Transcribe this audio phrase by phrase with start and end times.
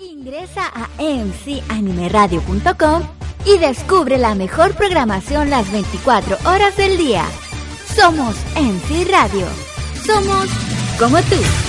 [0.00, 3.02] Ingresa a mcanimeradio.com
[3.44, 7.24] y descubre la mejor programación las 24 horas del día.
[7.96, 9.48] Somos MC Radio.
[10.06, 10.46] Somos
[11.00, 11.67] como tú.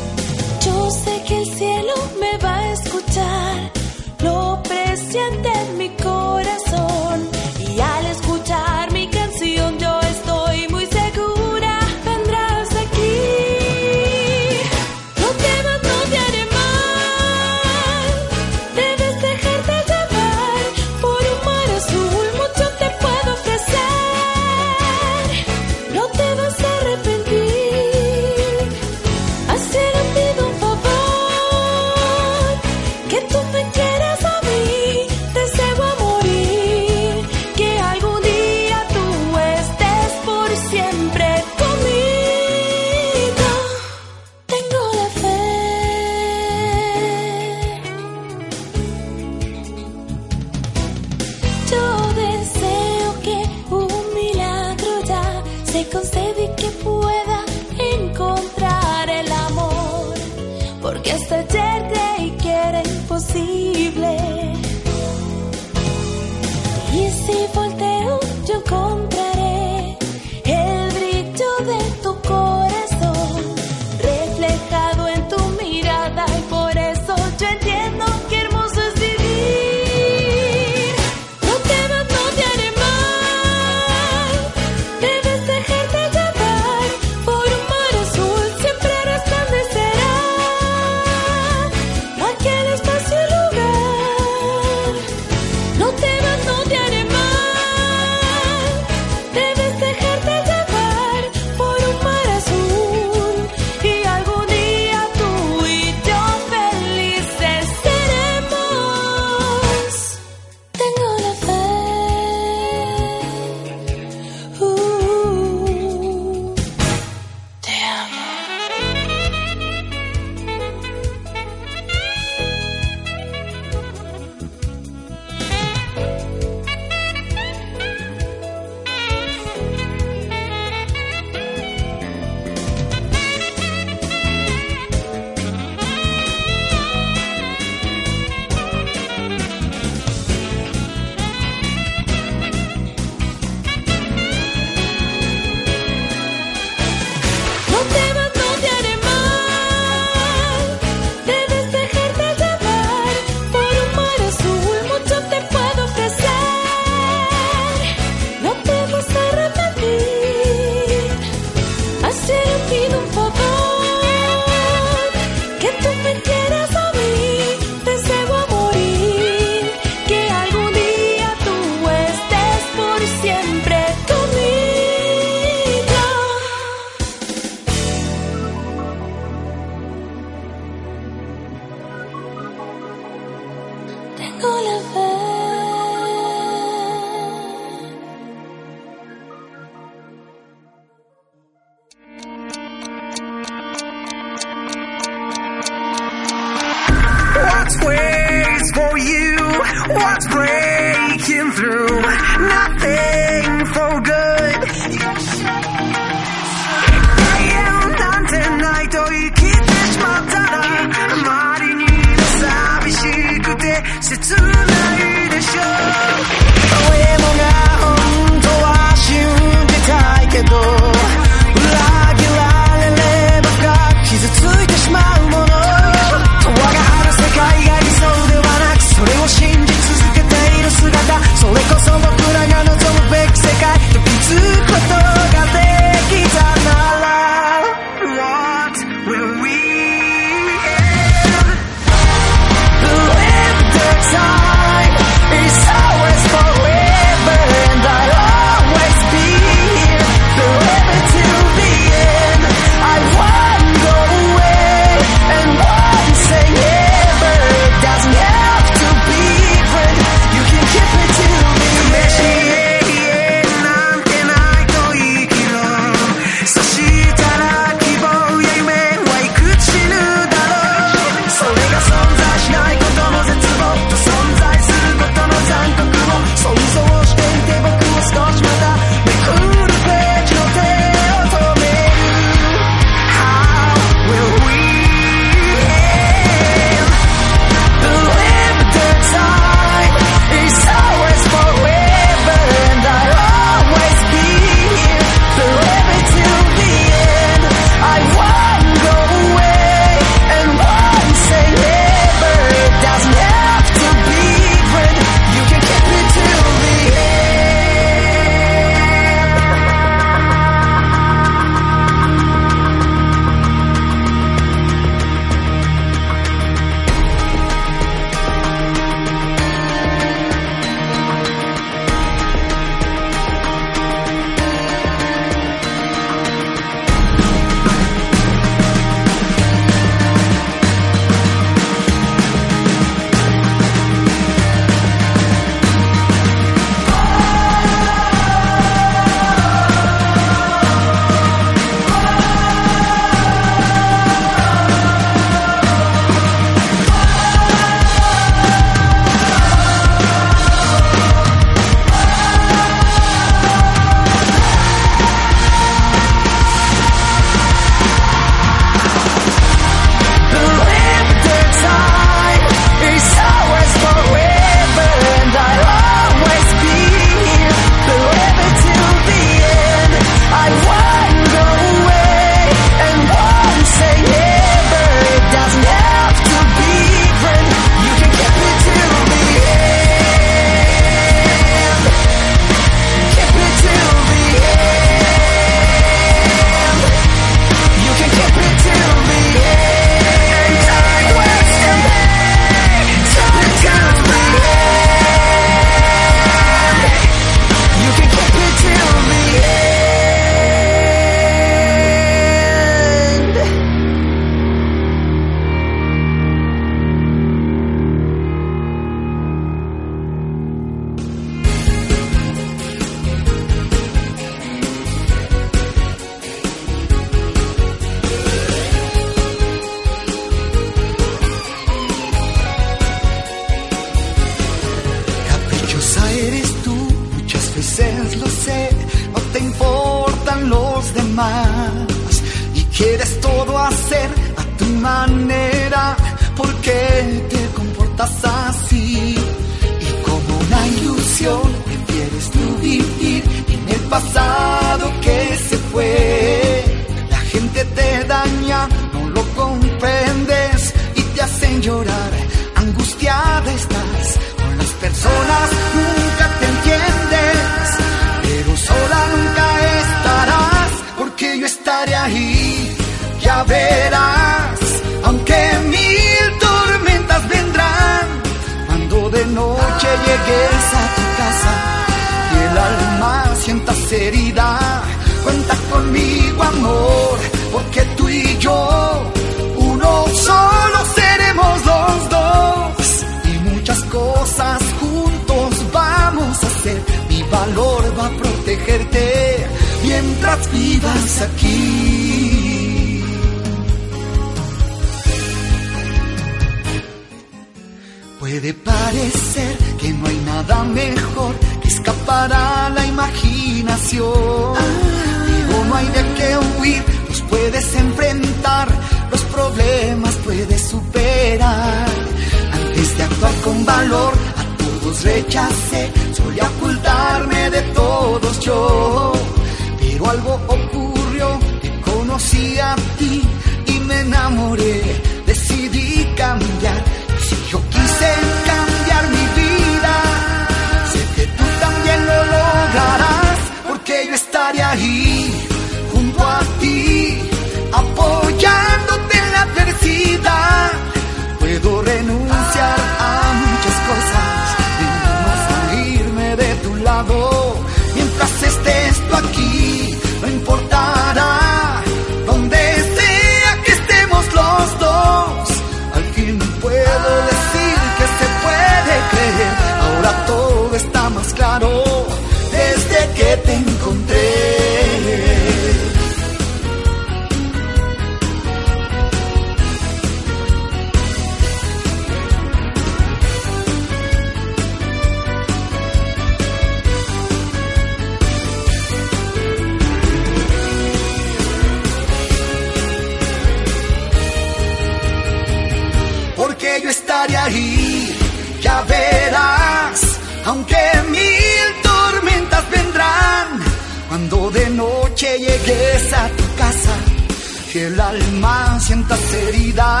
[598.40, 600.00] más sientas herida.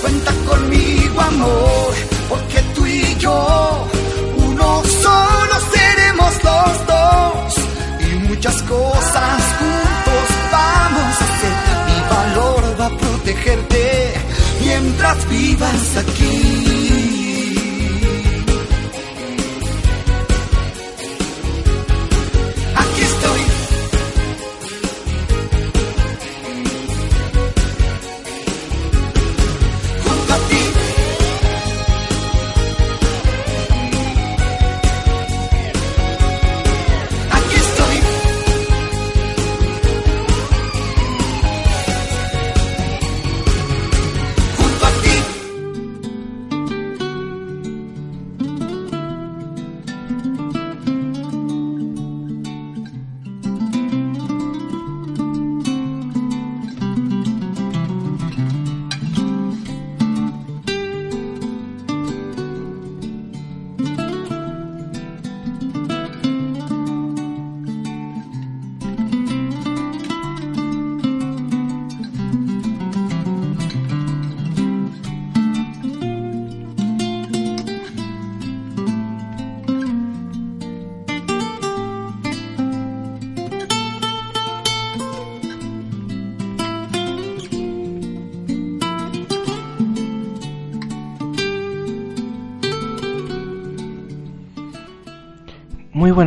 [0.00, 1.94] Cuenta conmigo, amor,
[2.28, 3.88] porque tú y yo,
[4.36, 7.54] uno solo seremos los dos.
[8.00, 11.54] Y muchas cosas juntos vamos a hacer.
[11.88, 14.14] Mi valor va a protegerte
[14.60, 17.11] mientras vivas aquí.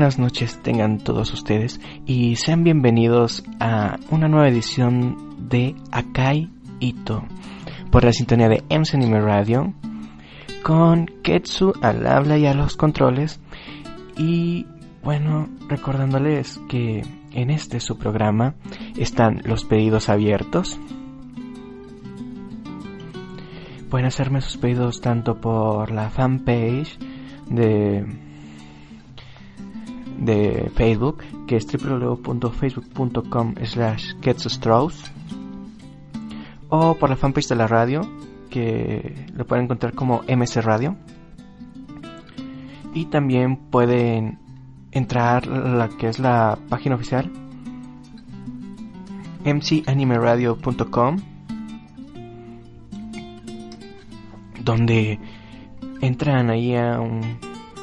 [0.06, 6.48] buenas noches tengan todos ustedes y sean bienvenidos a una nueva edición de Akai
[6.80, 7.24] Ito
[7.90, 9.74] por la sintonía de MC Anime Radio
[10.62, 13.40] con Ketsu al habla y a los controles
[14.16, 14.68] y
[15.04, 18.54] bueno, recordándoles que en este su programa
[18.98, 20.80] están los pedidos abiertos.
[23.90, 26.96] Pueden hacerme sus pedidos tanto por la fanpage
[27.50, 28.25] de
[30.18, 35.12] de Facebook, que es www.facebook.com slash Strauss
[36.70, 38.02] o por la fanpage de la radio,
[38.50, 40.96] que lo pueden encontrar como MC Radio.
[42.94, 44.40] Y también pueden
[44.92, 47.30] entrar la que es la página oficial
[49.44, 51.18] mcanimeradio.com
[54.64, 55.20] donde
[56.02, 57.22] entran ahí a un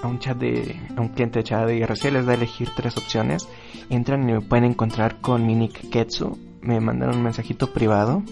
[0.02, 2.70] a un chat de a un cliente de chat de IRC les da a elegir
[2.76, 3.48] tres opciones.
[3.90, 6.38] Entran y me pueden encontrar con mi nick Ketsu.
[6.60, 8.22] Me mandaron un mensajito privado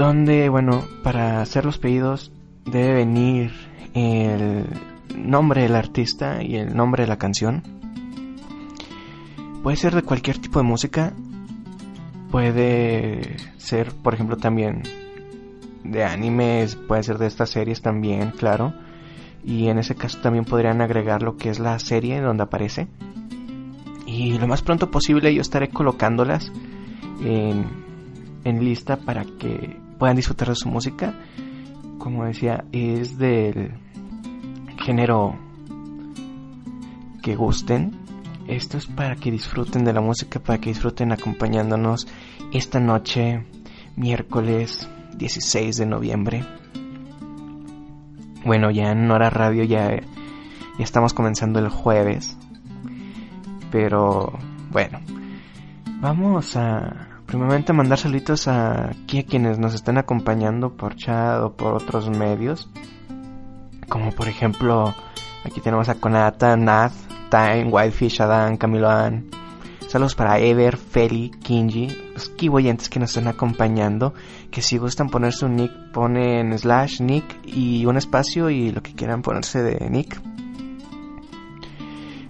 [0.00, 2.32] donde bueno para hacer los pedidos
[2.64, 3.52] debe venir
[3.92, 4.64] el
[5.14, 7.62] nombre del artista y el nombre de la canción.
[9.62, 11.12] Puede ser de cualquier tipo de música.
[12.30, 14.84] Puede ser por ejemplo también
[15.84, 18.72] de animes, puede ser de estas series también, claro.
[19.44, 22.88] Y en ese caso también podrían agregar lo que es la serie donde aparece.
[24.06, 26.52] Y lo más pronto posible yo estaré colocándolas
[27.24, 27.64] en,
[28.44, 31.14] en lista para que puedan disfrutar de su música.
[31.98, 33.72] Como decía, es del
[34.84, 35.38] género
[37.22, 37.92] que gusten.
[38.48, 42.08] Esto es para que disfruten de la música, para que disfruten acompañándonos
[42.52, 43.44] esta noche,
[43.96, 46.44] miércoles 16 de noviembre.
[48.44, 50.00] Bueno, ya en hora radio ya,
[50.78, 52.36] estamos comenzando el jueves.
[53.70, 54.32] Pero
[54.70, 55.00] bueno,
[56.00, 61.52] vamos a primeramente mandar saluditos a aquí a quienes nos están acompañando por chat o
[61.52, 62.68] por otros medios.
[63.88, 64.94] Como por ejemplo,
[65.44, 66.94] aquí tenemos a Conata, Nath,
[67.30, 68.88] Time, Whitefish, Adán, Camilo
[69.90, 74.14] Saludos para Ever, Feli, Kinji, los kiboyentes que nos están acompañando.
[74.52, 78.94] Que si gustan poner su nick, ponen slash nick y un espacio y lo que
[78.94, 80.22] quieran ponerse de nick.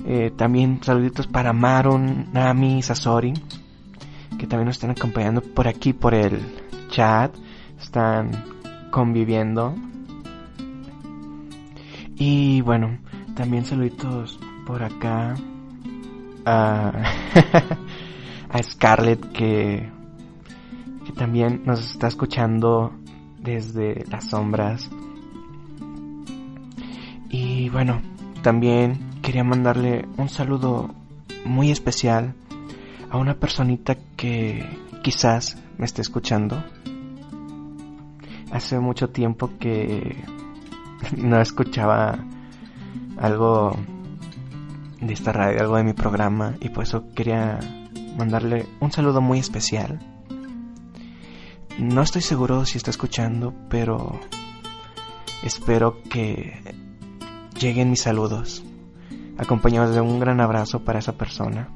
[0.06, 3.34] Eh, también saluditos para Maron, Nami, Sasori,
[4.38, 6.40] que también nos están acompañando por aquí, por el
[6.88, 7.36] chat.
[7.78, 8.42] Están
[8.90, 9.74] conviviendo.
[12.16, 13.00] Y bueno,
[13.34, 15.34] también saluditos por acá
[16.46, 16.92] a,
[18.62, 19.88] Scarlett que,
[21.06, 22.92] que también nos está escuchando
[23.38, 24.90] desde las sombras.
[27.28, 28.02] Y bueno,
[28.42, 30.94] también quería mandarle un saludo
[31.44, 32.34] muy especial
[33.10, 34.64] a una personita que
[35.02, 36.62] quizás me esté escuchando.
[38.52, 40.16] Hace mucho tiempo que
[41.16, 42.18] no escuchaba
[43.18, 43.76] algo
[45.00, 47.58] de esta radio, algo de mi programa y por eso quería
[48.16, 49.98] mandarle un saludo muy especial.
[51.78, 54.20] No estoy seguro si está escuchando, pero
[55.42, 56.74] espero que
[57.58, 58.62] lleguen mis saludos,
[59.38, 61.68] acompañados de un gran abrazo para esa persona.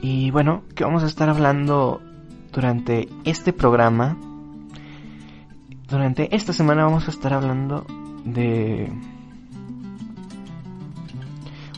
[0.00, 2.00] Y bueno, que vamos a estar hablando
[2.52, 4.16] durante este programa.
[5.88, 7.86] Durante esta semana vamos a estar hablando
[8.24, 8.92] de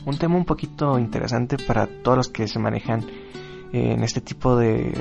[0.05, 3.05] un tema un poquito interesante para todos los que se manejan
[3.71, 4.93] en este tipo de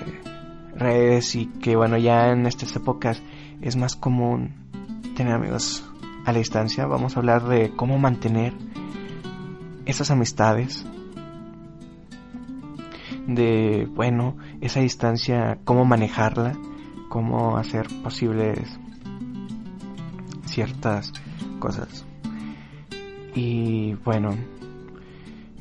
[0.74, 3.22] redes y que bueno ya en estas épocas
[3.60, 4.54] es más común
[5.16, 5.84] tener amigos
[6.24, 6.86] a la distancia.
[6.86, 8.54] Vamos a hablar de cómo mantener
[9.86, 10.86] esas amistades
[13.26, 16.56] de bueno esa distancia cómo manejarla
[17.08, 18.78] cómo hacer posibles
[20.46, 21.12] ciertas
[21.58, 22.04] cosas.
[23.34, 24.36] Y bueno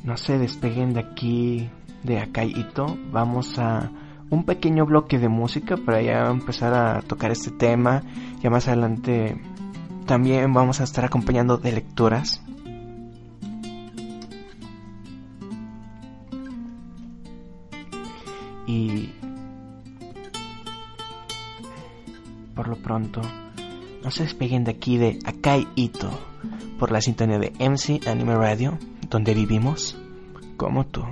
[0.04, 1.70] no se despeguen de aquí,
[2.02, 2.98] de Akaito.
[3.12, 3.90] Vamos a
[4.30, 8.02] un pequeño bloque de música para ya empezar a tocar este tema.
[8.42, 9.40] Ya más adelante
[10.06, 12.42] también vamos a estar acompañando de lecturas.
[18.66, 19.10] Y
[22.54, 23.20] por lo pronto,
[24.04, 26.10] no se despeguen de aquí de Akai Ito
[26.78, 28.78] por la sintonía de MC Anime Radio
[29.10, 29.96] donde vivimos
[30.56, 31.04] como tú.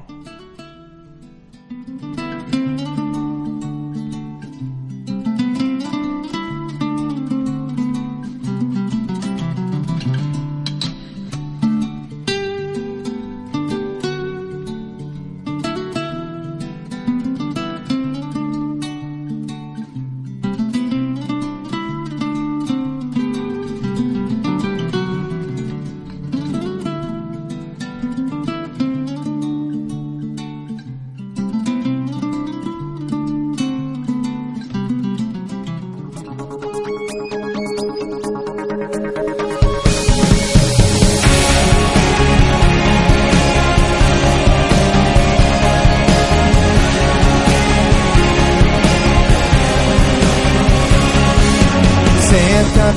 [52.90, 52.96] 晴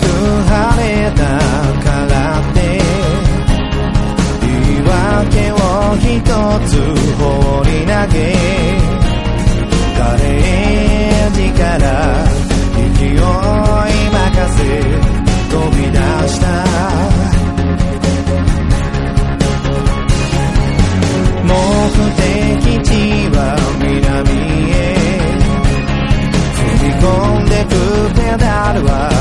[0.77, 1.19] れた
[1.84, 2.58] 空らって
[4.41, 5.56] 言い訳を
[5.97, 6.23] 一
[6.67, 6.71] つ
[7.17, 7.21] 放
[7.65, 8.19] り投げ
[9.97, 11.86] ガレージから
[12.75, 14.27] 勢い任
[14.58, 14.60] せ
[15.49, 15.97] 飛び出
[16.30, 16.45] した
[21.43, 21.51] 目
[22.15, 22.89] 的地
[23.36, 23.38] は
[23.82, 24.32] 南
[24.71, 25.12] へ。
[26.56, 27.06] 踏み込
[27.39, 27.69] んでく
[28.15, 29.20] ペダルは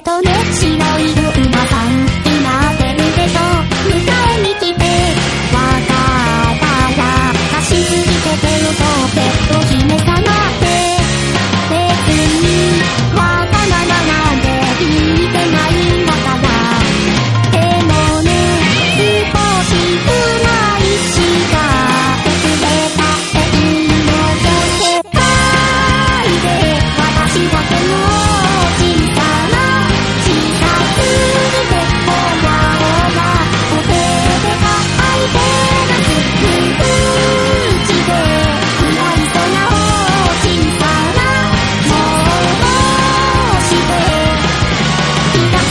[0.00, 0.37] とね。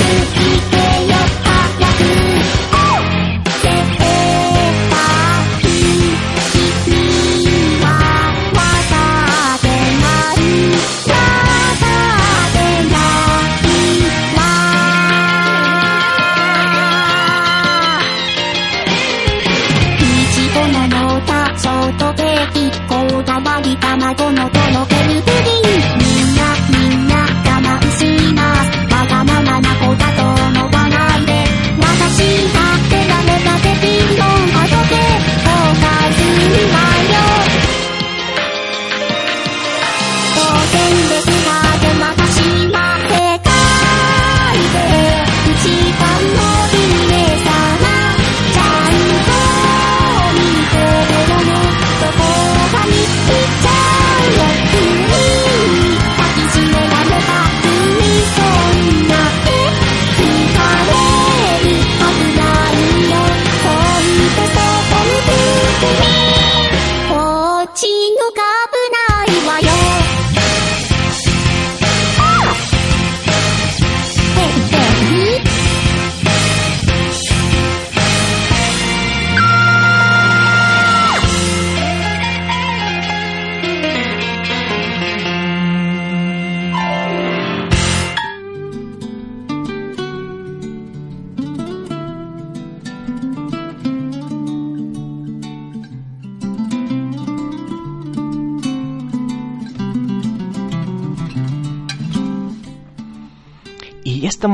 [0.07, 0.36] Jesus.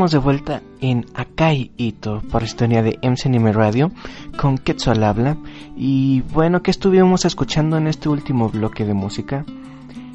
[0.03, 3.89] Estamos de vuelta en Akai Ito por historia de MC Anime Radio
[4.37, 5.37] con Quetzal habla.
[5.77, 9.45] Y bueno, ¿qué estuvimos escuchando en este último bloque de música?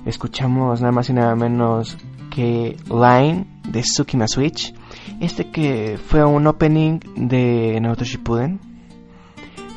[0.05, 1.97] Escuchamos nada más y nada menos
[2.29, 4.75] que Line de Tsukima Switch.
[5.21, 8.61] Este que fue un opening de Naruto Shippuden.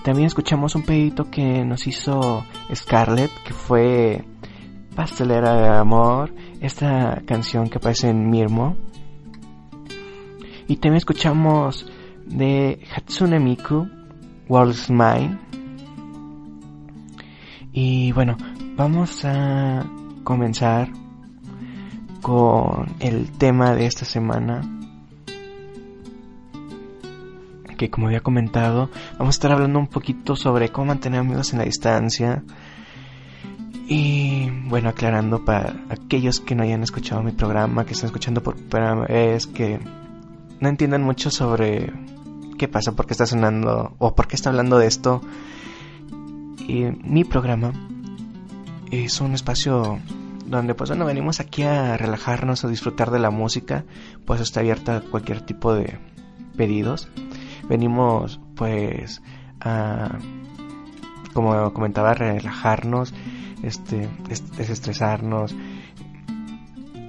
[0.03, 2.43] También escuchamos un pedito que nos hizo
[2.75, 4.25] Scarlett, que fue
[4.93, 8.75] Pastelera de Amor, esta canción que aparece en Mirmo.
[10.71, 11.85] Y también escuchamos
[12.27, 13.89] de Hatsune Miku,
[14.47, 15.37] World's Mine.
[17.73, 18.37] Y bueno,
[18.77, 19.85] vamos a
[20.23, 20.87] comenzar
[22.21, 24.61] con el tema de esta semana.
[27.77, 31.59] Que como había comentado, vamos a estar hablando un poquito sobre cómo mantener amigos en
[31.59, 32.45] la distancia.
[33.89, 38.55] Y bueno, aclarando para aquellos que no hayan escuchado mi programa, que están escuchando por
[38.55, 39.77] primera vez, que
[40.61, 41.91] no entiendan mucho sobre
[42.57, 45.21] qué pasa, por qué está sonando o por qué está hablando de esto.
[46.67, 47.73] Y mi programa
[48.91, 49.99] es un espacio
[50.45, 53.83] donde pues bueno, venimos aquí a relajarnos, a disfrutar de la música,
[54.25, 55.97] pues está abierta a cualquier tipo de
[56.55, 57.09] pedidos.
[57.67, 59.21] Venimos pues
[59.59, 60.17] a
[61.33, 63.13] como comentaba, relajarnos,
[63.63, 65.55] este, des- desestresarnos,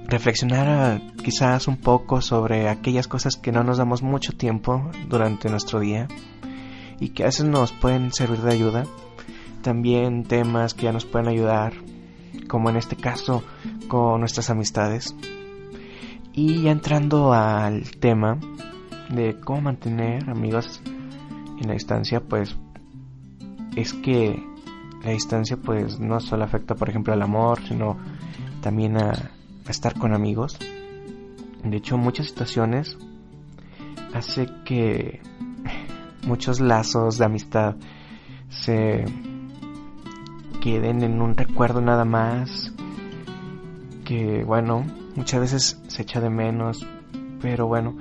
[0.07, 5.49] reflexionar ah, quizás un poco sobre aquellas cosas que no nos damos mucho tiempo durante
[5.49, 6.07] nuestro día
[6.99, 8.85] y que a veces nos pueden servir de ayuda.
[9.61, 11.73] También temas que ya nos pueden ayudar,
[12.47, 13.43] como en este caso
[13.87, 15.15] con nuestras amistades.
[16.33, 18.39] Y ya entrando al tema
[19.09, 20.81] de cómo mantener amigos
[21.61, 22.55] en la distancia, pues
[23.75, 24.41] es que
[25.03, 27.97] la distancia pues no solo afecta por ejemplo al amor, sino
[28.61, 29.31] también a, a
[29.71, 30.57] estar con amigos.
[31.63, 32.97] De hecho, muchas situaciones
[34.13, 35.21] hace que
[36.23, 37.75] muchos lazos de amistad
[38.49, 39.05] se
[40.61, 42.73] queden en un recuerdo nada más.
[44.05, 46.85] Que bueno, muchas veces se echa de menos,
[47.41, 47.97] pero bueno,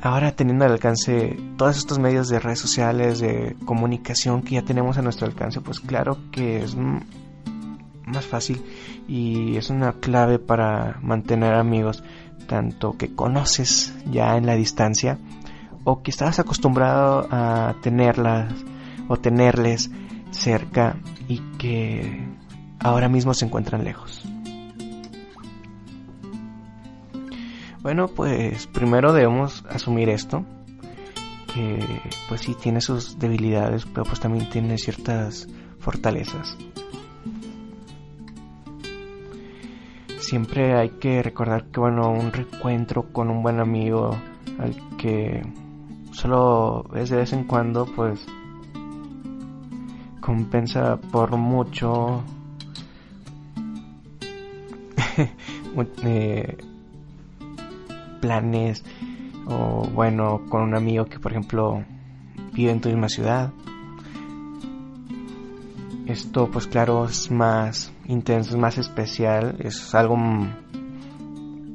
[0.00, 4.98] ahora teniendo al alcance todos estos medios de redes sociales, de comunicación que ya tenemos
[4.98, 6.76] a nuestro alcance, pues claro que es
[8.12, 8.62] más fácil
[9.08, 12.04] y es una clave para mantener amigos,
[12.46, 15.18] tanto que conoces ya en la distancia
[15.84, 18.52] o que estabas acostumbrado a tenerlas
[19.08, 19.90] o tenerles
[20.30, 20.96] cerca
[21.28, 22.24] y que
[22.78, 24.22] ahora mismo se encuentran lejos.
[27.82, 30.44] Bueno, pues primero debemos asumir esto,
[31.52, 35.48] que pues sí tiene sus debilidades, pero pues también tiene ciertas
[35.80, 36.56] fortalezas.
[40.32, 44.16] Siempre hay que recordar que bueno, un reencuentro con un buen amigo
[44.58, 45.42] al que
[46.12, 48.24] solo es de vez en cuando, pues
[50.22, 52.22] compensa por mucho
[55.74, 56.56] mu- eh,
[58.22, 58.82] planes
[59.48, 61.84] o bueno con un amigo que por ejemplo
[62.54, 63.52] vive en tu misma ciudad.
[66.06, 70.16] Esto pues claro es más intenso, es más especial, es algo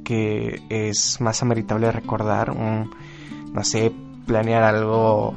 [0.04, 3.92] que es más ameritable recordar, no sé,
[4.26, 5.34] planear algo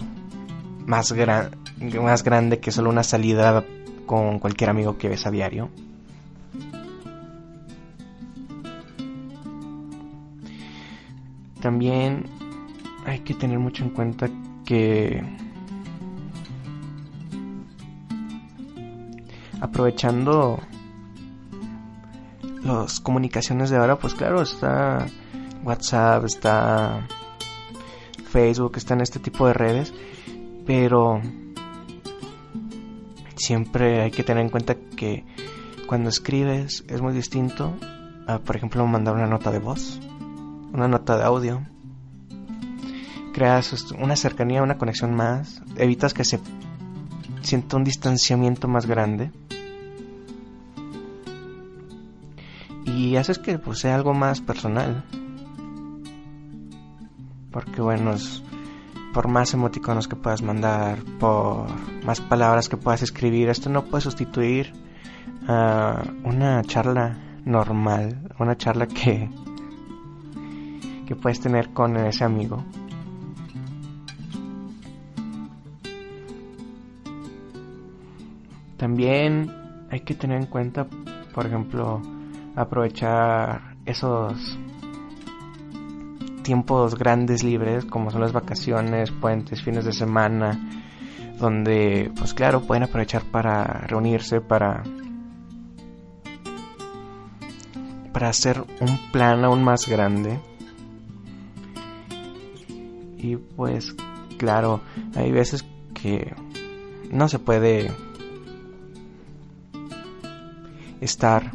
[0.86, 1.50] más, gran,
[2.00, 3.64] más grande que solo una salida
[4.06, 5.70] con cualquier amigo que ves a diario.
[11.60, 12.24] También
[13.06, 14.28] hay que tener mucho en cuenta
[14.64, 15.22] que
[19.60, 20.58] aprovechando
[22.62, 25.06] las comunicaciones de ahora, pues claro, está
[25.64, 27.06] WhatsApp, está
[28.30, 29.92] Facebook, están este tipo de redes,
[30.66, 31.20] pero
[33.36, 35.24] siempre hay que tener en cuenta que
[35.86, 37.74] cuando escribes es muy distinto
[38.26, 40.00] a, por ejemplo, mandar una nota de voz,
[40.72, 41.66] una nota de audio.
[43.32, 46.40] Creas una cercanía, una conexión más, evitas que se
[47.42, 49.30] sienta un distanciamiento más grande.
[52.84, 55.04] Y haces que pues, sea algo más personal.
[57.50, 58.42] Porque bueno, es-
[59.12, 61.66] por más emoticonos que puedas mandar, por
[62.04, 64.72] más palabras que puedas escribir, esto no puede sustituir
[65.48, 69.28] a una charla normal, una charla que
[71.06, 72.62] que puedes tener con ese amigo.
[78.76, 79.50] También
[79.90, 80.86] hay que tener en cuenta,
[81.34, 82.00] por ejemplo,
[82.56, 84.58] aprovechar esos
[86.42, 90.58] tiempos grandes libres, como son las vacaciones, puentes, fines de semana,
[91.38, 94.82] donde, pues claro, pueden aprovechar para reunirse, para
[98.12, 100.38] para hacer un plan aún más grande.
[103.16, 103.94] Y pues,
[104.38, 104.80] claro,
[105.14, 106.34] hay veces que
[107.10, 107.90] no se puede
[111.00, 111.52] estar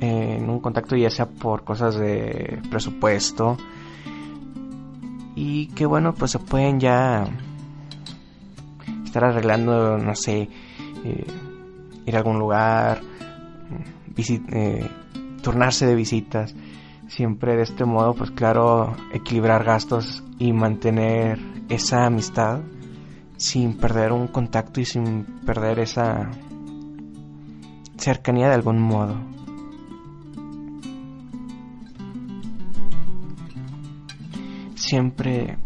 [0.00, 3.56] en un contacto ya sea por cosas de presupuesto
[5.34, 7.26] y que bueno pues se pueden ya
[9.04, 10.48] estar arreglando no sé
[11.04, 11.26] eh,
[12.06, 13.00] ir a algún lugar
[14.16, 14.90] eh,
[15.42, 16.54] turnarse de visitas
[17.08, 21.38] siempre de este modo pues claro equilibrar gastos y mantener
[21.68, 22.60] esa amistad
[23.36, 26.30] sin perder un contacto y sin perder esa
[27.96, 29.16] cercanía de algún modo.
[34.90, 35.56] Siempre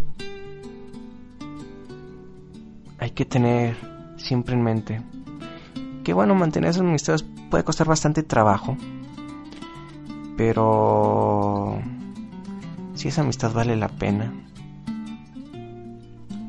[2.99, 3.75] hay que tener
[4.18, 5.03] siempre en mente
[6.05, 8.77] que bueno, mantener esas amistades puede costar bastante trabajo,
[10.37, 11.81] pero
[12.93, 14.31] si esa amistad vale la pena,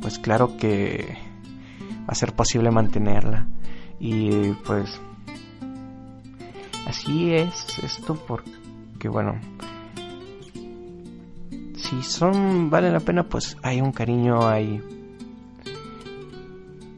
[0.02, 1.18] pues claro que
[2.02, 3.48] va a ser posible mantenerla.
[4.02, 5.00] Y pues
[6.90, 9.40] así es esto porque bueno
[11.96, 14.82] si son valen la pena pues hay un cariño hay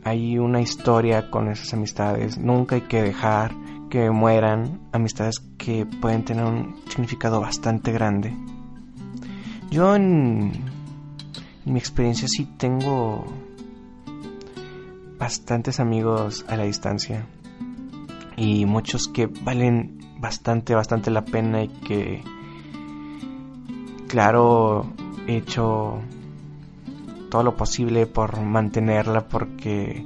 [0.03, 2.37] hay una historia con esas amistades.
[2.37, 3.51] Nunca hay que dejar
[3.89, 8.33] que mueran amistades que pueden tener un significado bastante grande.
[9.69, 10.53] Yo en,
[11.65, 13.25] en mi experiencia sí tengo
[15.19, 17.27] bastantes amigos a la distancia
[18.37, 22.23] y muchos que valen bastante, bastante la pena y que,
[24.07, 24.85] claro,
[25.27, 26.01] he hecho
[27.29, 30.03] todo lo posible por mantenerla porque,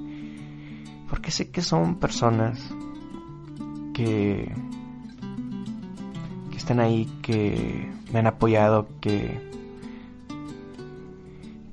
[1.09, 2.59] porque sé que son personas
[3.93, 4.53] que,
[6.49, 9.39] que están ahí, que me han apoyado, que,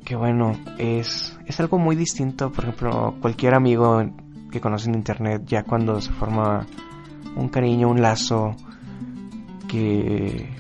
[0.05, 4.03] que bueno, es, es algo muy distinto, por ejemplo, cualquier amigo
[4.51, 6.67] que conoce en internet, ya cuando se forma
[7.37, 8.55] un cariño, un lazo
[9.69, 10.58] que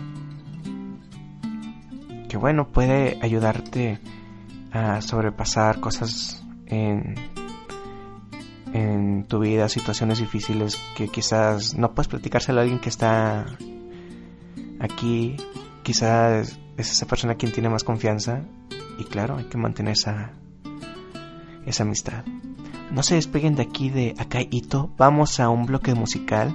[2.28, 3.98] que bueno, puede ayudarte
[4.72, 7.14] a sobrepasar cosas en
[8.72, 13.46] en tu vida, situaciones difíciles que quizás no puedes platicárselo a alguien que está
[14.78, 15.36] aquí,
[15.82, 18.42] quizás es esa persona quien tiene más confianza
[18.98, 20.32] y claro, hay que mantener esa
[21.66, 22.24] esa amistad.
[22.90, 24.90] No se despeguen de aquí de Akai Ito.
[24.96, 26.54] Vamos a un bloque musical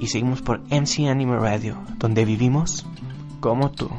[0.00, 2.86] y seguimos por MC Anime Radio, donde vivimos
[3.40, 3.90] como tú.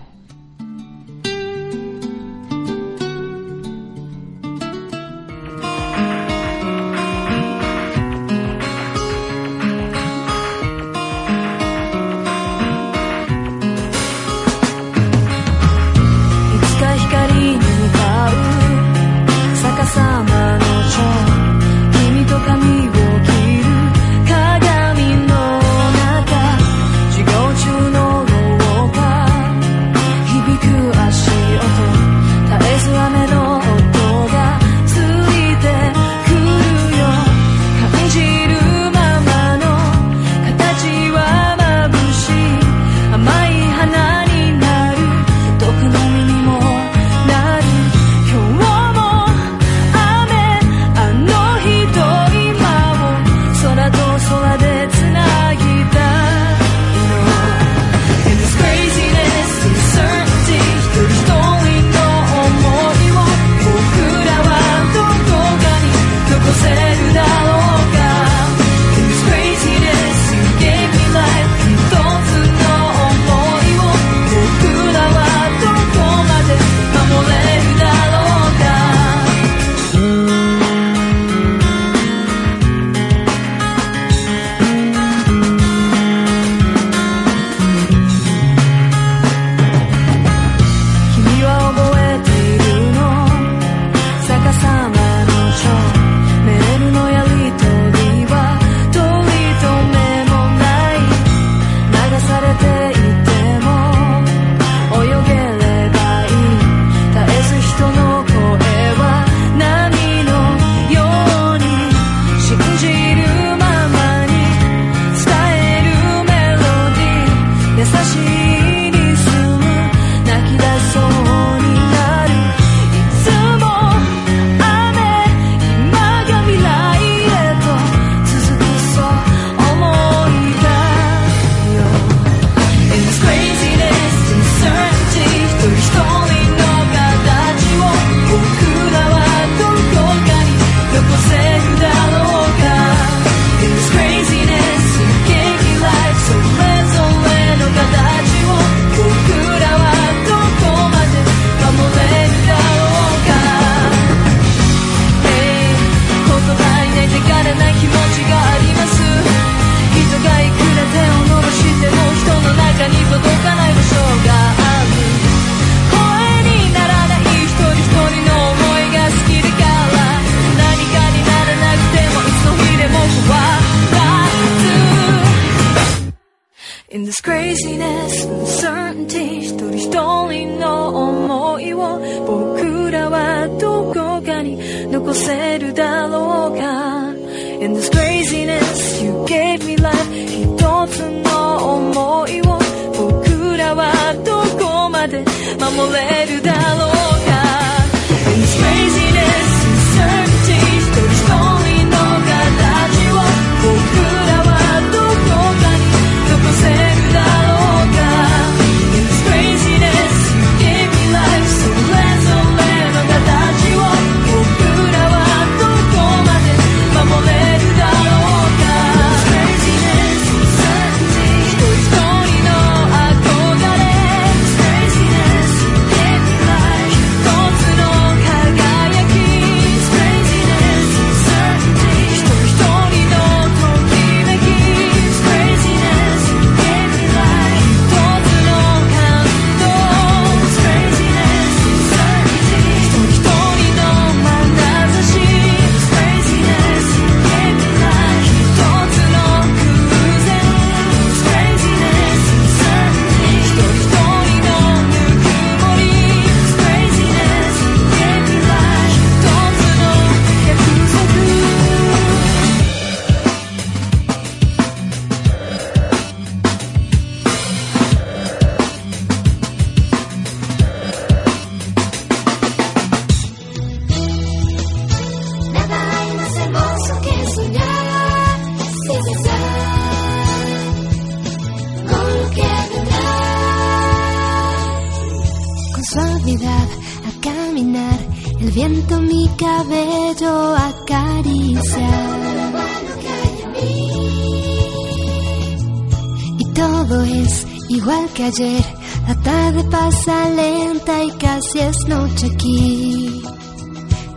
[296.37, 298.63] Y todo es igual que ayer.
[299.07, 303.21] La tarde pasa lenta y casi es noche aquí.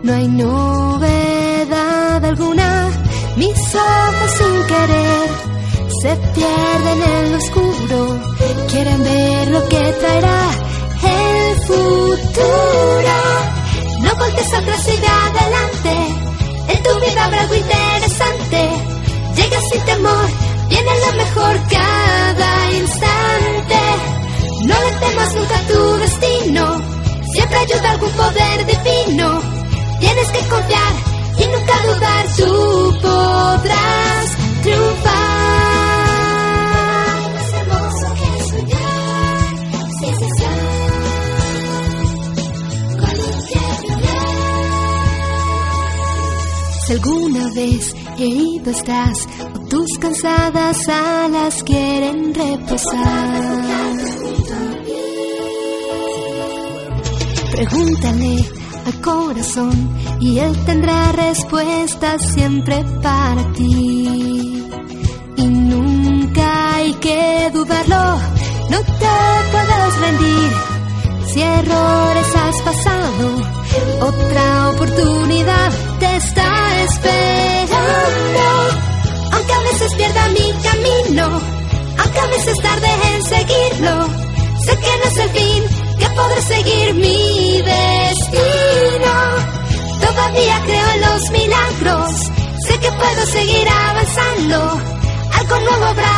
[0.02, 2.88] No hay novedad alguna.
[3.36, 5.28] Mis ojos sin querer
[6.02, 8.18] se pierden en lo oscuro.
[8.70, 10.50] Quieren ver lo que traerá
[11.02, 13.16] el futuro.
[14.00, 16.21] No voltees atrás y ve adelante
[16.82, 18.70] tu vida habrá algo interesante.
[19.36, 20.26] Llega sin temor,
[20.68, 23.80] viene lo mejor cada instante.
[24.66, 26.80] No le temas nunca a tu destino,
[27.32, 29.42] siempre ayuda algún poder divino.
[30.00, 30.92] Tienes que confiar
[31.38, 35.31] y nunca dudar, tú podrás triunfar.
[46.92, 53.96] Alguna vez herido estás o tus cansadas alas quieren reposar,
[57.50, 58.36] pregúntale
[58.84, 59.88] al corazón
[60.20, 64.68] y él tendrá respuestas siempre para ti.
[65.38, 68.20] Y nunca hay que dudarlo,
[68.68, 69.14] no te
[69.50, 70.52] puedes rendir.
[71.32, 73.30] Si errores has pasado,
[74.02, 78.46] otra oportunidad te está esperando.
[79.32, 81.40] Aunque a veces pierda mi camino,
[82.00, 84.08] aunque a veces tarde en seguirlo,
[84.64, 85.62] sé que no es el fin,
[86.00, 89.14] que podré seguir mi destino.
[90.06, 92.10] Todavía creo en los milagros,
[92.66, 94.80] sé que puedo seguir avanzando.
[95.38, 96.16] Algo nuevo habrá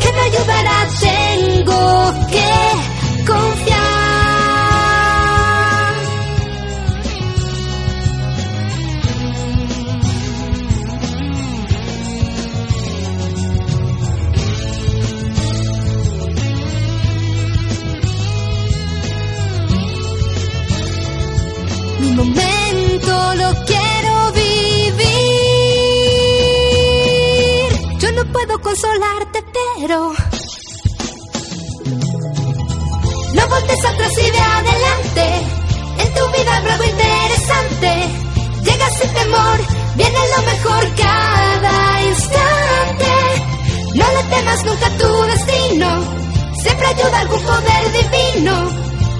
[0.00, 3.85] que me ayudará, tengo que confiar.
[28.66, 30.12] consolarte, pero
[33.32, 35.24] no voltes atrás y ve adelante.
[35.98, 37.90] En tu vida habrá algo interesante.
[38.64, 39.58] Llega sin temor,
[39.94, 43.12] viene lo mejor cada instante.
[43.94, 45.88] No le temas nunca a tu destino.
[46.62, 48.54] Siempre ayuda algún poder divino.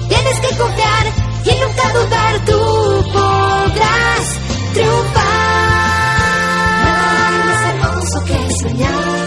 [0.09, 1.05] Tienes que confiar
[1.45, 2.59] y nunca dudar, tú
[3.13, 4.23] podrás
[4.73, 5.37] triunfar.
[7.45, 9.26] Más hermoso que soñar.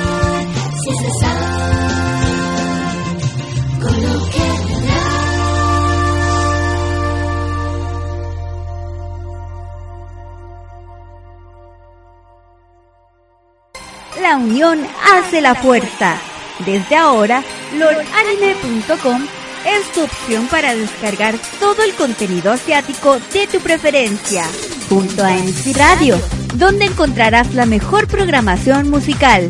[14.20, 16.16] La unión hace la fuerza.
[16.64, 17.42] Desde ahora,
[17.74, 19.26] lordanime.com
[19.66, 24.44] es tu opción para descargar todo el contenido asiático de tu preferencia,
[24.88, 26.18] junto a MC Radio,
[26.54, 29.48] donde encontrarás la mejor programación musical,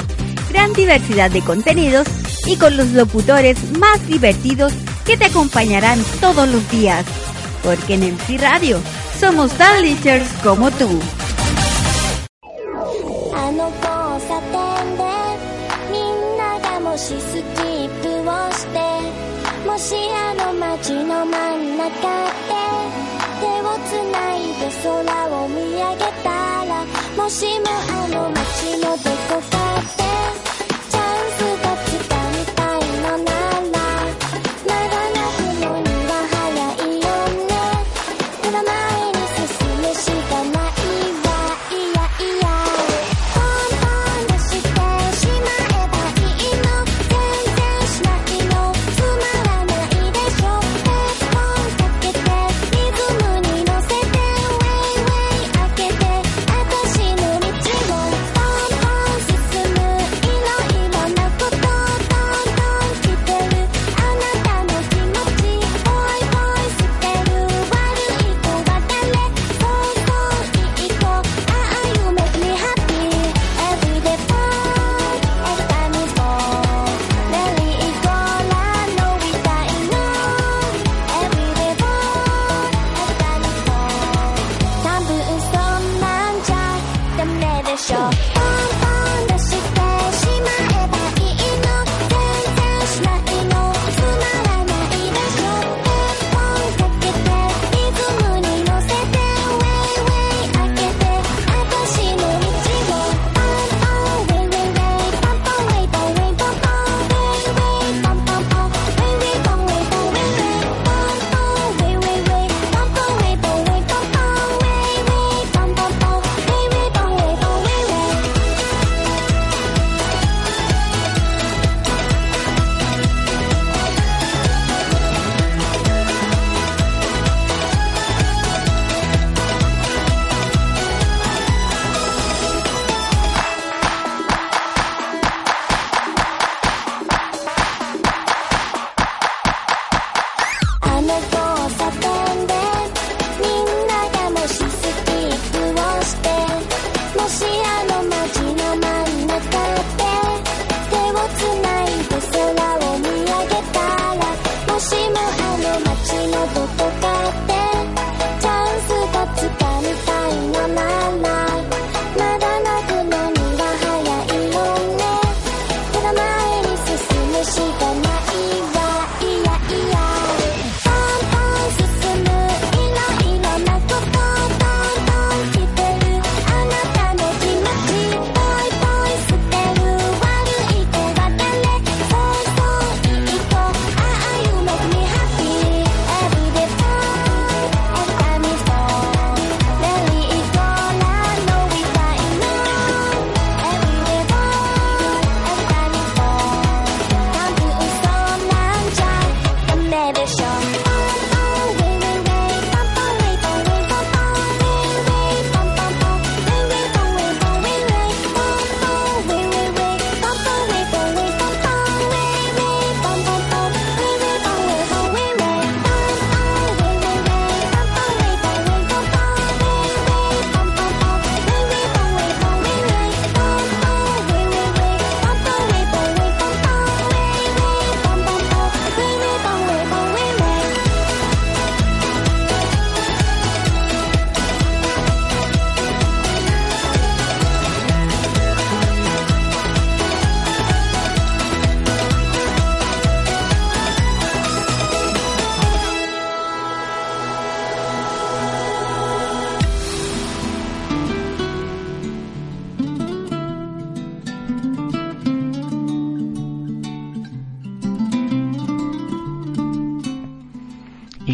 [0.50, 2.06] gran diversidad de contenidos
[2.46, 4.72] y con los locutores más divertidos
[5.04, 7.04] que te acompañarán todos los días.
[7.62, 8.80] Porque en MC Radio
[9.18, 10.88] somos sandwichers como tú.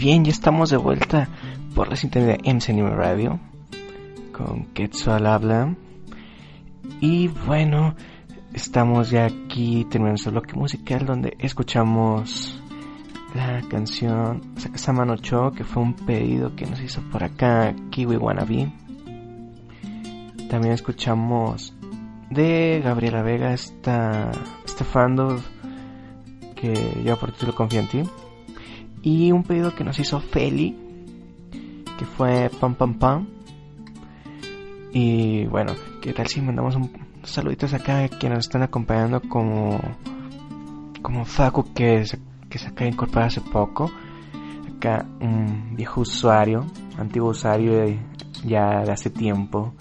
[0.06, 1.28] Bien, ya estamos de vuelta
[1.74, 3.40] por la sintonía de MC Radio
[4.30, 5.74] con Quetzal habla.
[7.00, 7.96] Y bueno,
[8.54, 12.62] estamos ya aquí terminando el bloque musical donde escuchamos
[13.34, 18.16] la canción Sakasama no Cho, que fue un pedido que nos hizo por acá Kiwi
[18.16, 18.72] Wannabe.
[20.48, 21.74] También escuchamos
[22.30, 24.30] de Gabriela Vega esta,
[24.64, 25.40] este fandom
[26.54, 28.02] que lleva por título Confía en ti.
[29.02, 30.76] Y un pedido que nos hizo Feli,
[31.98, 33.26] que fue Pam Pam Pam.
[34.92, 36.90] Y bueno, ¿qué tal si mandamos un
[37.22, 39.80] saluditos acá quienes nos están acompañando como,
[41.02, 42.18] como Facu que se,
[42.48, 43.90] que se acaba de incorporar hace poco?
[44.76, 46.66] Acá un viejo usuario,
[46.98, 47.98] antiguo usuario
[48.44, 49.74] ya de hace tiempo.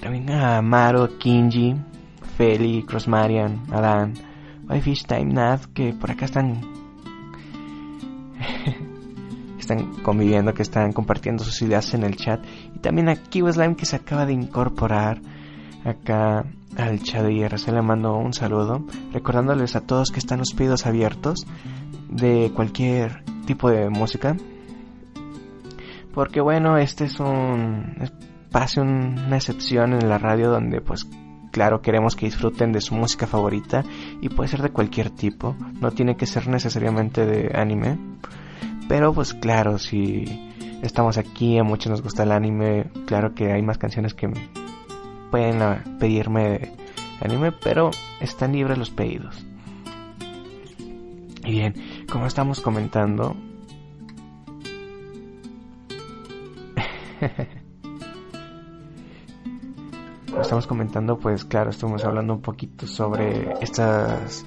[0.00, 1.74] También a Maro, Kinji,
[2.36, 4.14] Feli, Crossmarian, Adán,
[4.68, 6.60] Whitefish Time Nat, que por acá están
[9.58, 12.44] están conviviendo, que están compartiendo sus ideas en el chat.
[12.74, 15.20] Y también a Kiwi Slime que se acaba de incorporar
[15.84, 16.44] acá
[16.76, 17.68] al chat de IRC.
[17.68, 21.46] Le mando un saludo, recordándoles a todos que están los pedidos abiertos
[22.08, 24.36] de cualquier tipo de música.
[26.14, 31.06] Porque bueno, este es un espacio, una excepción en la radio donde pues
[31.56, 33.82] claro queremos que disfruten de su música favorita
[34.20, 37.96] y puede ser de cualquier tipo, no tiene que ser necesariamente de anime.
[38.90, 40.26] Pero pues claro, si
[40.82, 44.28] estamos aquí, a muchos nos gusta el anime, claro que hay más canciones que
[45.30, 46.72] pueden ah, pedirme de
[47.22, 47.90] anime, pero
[48.20, 49.46] están libres los pedidos.
[51.42, 51.72] Y bien,
[52.12, 53.34] como estamos comentando,
[60.40, 64.46] estamos comentando, pues claro, estamos hablando un poquito sobre estas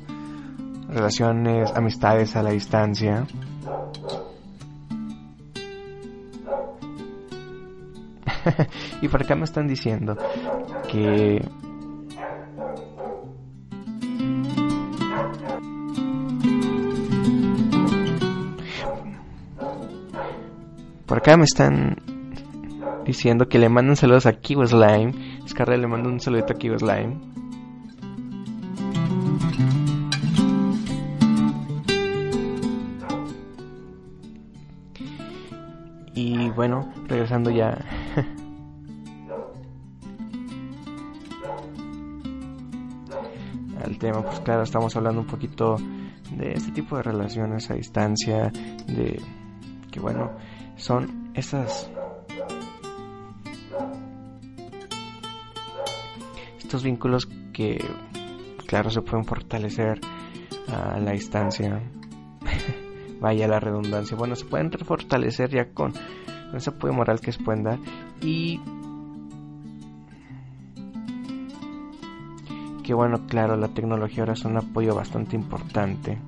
[0.89, 3.25] relaciones, amistades a la distancia.
[9.01, 10.17] y por acá me están diciendo
[10.87, 11.45] que
[21.05, 21.97] por acá me están
[23.05, 25.38] diciendo que le mandan saludos a Kiwi Slime.
[25.49, 27.17] Scarlett le manda un saludito a Slime.
[36.13, 37.83] Y bueno, regresando ya.
[43.83, 45.77] al tema, pues claro, estamos hablando un poquito
[46.31, 48.51] de este tipo de relaciones a distancia,
[48.85, 49.19] de
[49.89, 50.29] que bueno,
[50.75, 51.89] son esas
[56.69, 57.83] estos vínculos que
[58.67, 59.99] claro se pueden fortalecer
[60.67, 61.81] a la distancia.
[63.19, 64.15] Vaya la redundancia.
[64.15, 67.79] Bueno se pueden fortalecer ya con, con ese apoyo moral que se pueden dar.
[68.21, 68.59] Y
[72.83, 76.19] que bueno claro la tecnología ahora es un apoyo bastante importante.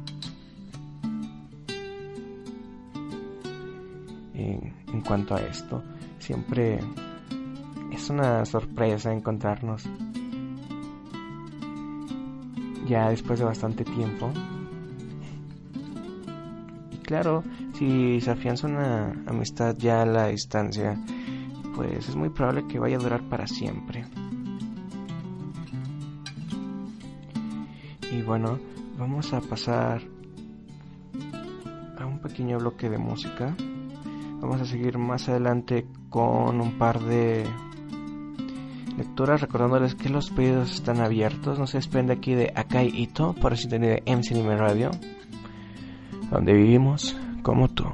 [4.33, 5.83] En, en cuanto a esto
[6.17, 6.79] siempre
[7.91, 9.87] es una sorpresa encontrarnos
[12.87, 14.31] ya después de bastante tiempo.
[16.91, 20.97] Y claro, si se afianza una amistad ya a la distancia,
[21.75, 24.05] pues es muy probable que vaya a durar para siempre.
[28.11, 28.59] Y bueno,
[28.97, 30.01] vamos a pasar
[31.97, 33.55] a un pequeño bloque de música.
[34.41, 37.45] Vamos a seguir más adelante con un par de
[39.01, 41.59] lecturas, recordándoles que los pedidos están abiertos.
[41.59, 44.91] No se desprende aquí de Akai Ito por el sintonía de MC Radio,
[46.29, 47.85] donde vivimos como tú.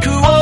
[0.00, 0.37] くお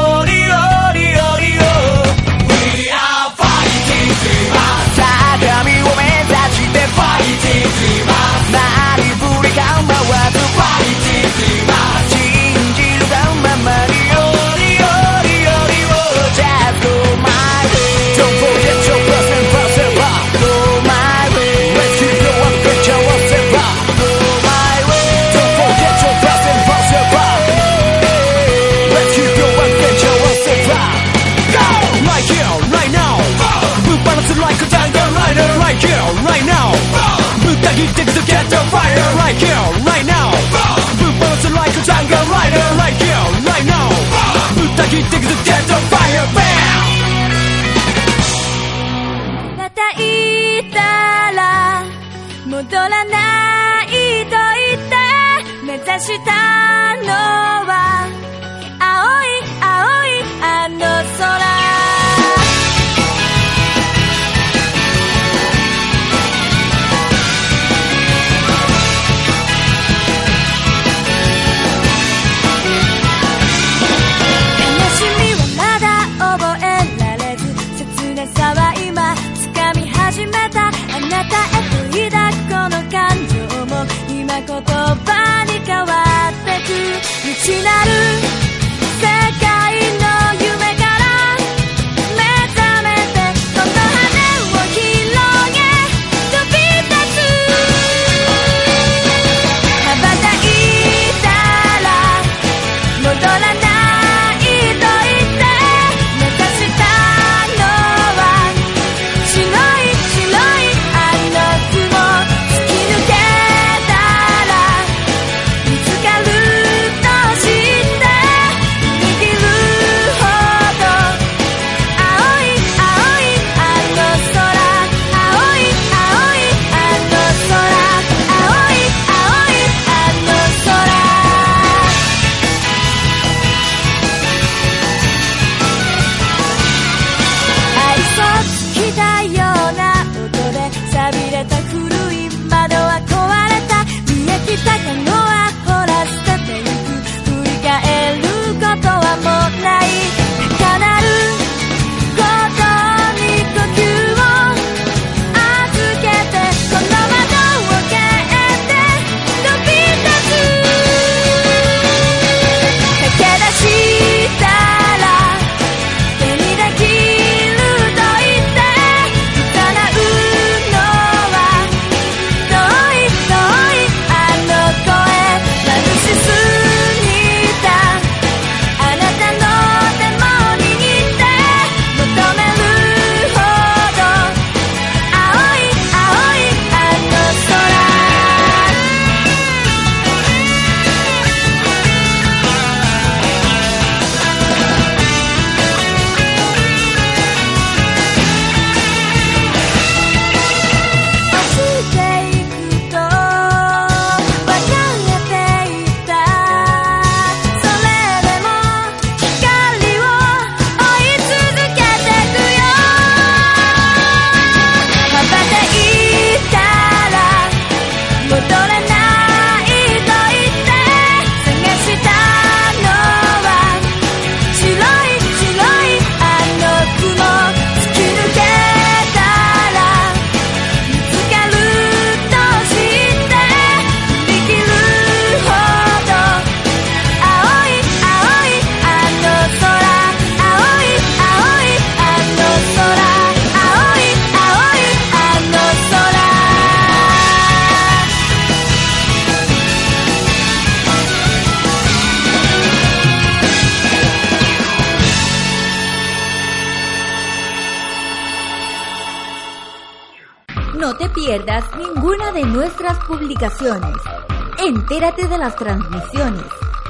[264.58, 266.44] Entérate de las transmisiones,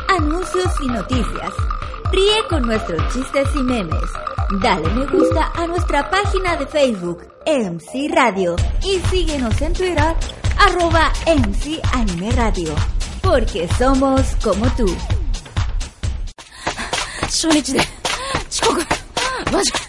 [0.08, 1.52] anuncios y noticias.
[2.12, 4.10] Ríe con nuestros chistes y memes.
[4.62, 8.54] Dale me gusta a nuestra página de Facebook, MC Radio.
[8.82, 10.14] Y síguenos en Twitter,
[10.58, 12.74] arroba MC Anime Radio.
[13.22, 14.86] Porque somos como tú.
[17.28, 17.80] 初日で
[18.48, 18.82] 遅刻
[19.52, 19.82] マジ先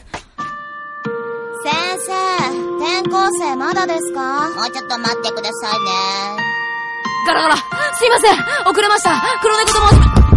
[1.99, 2.13] 生
[2.77, 5.91] 転校生まだですかお茶っと待ってくださいね。
[7.27, 7.61] ガラガラ、す
[8.05, 10.36] いません遅れました黒猫と申します。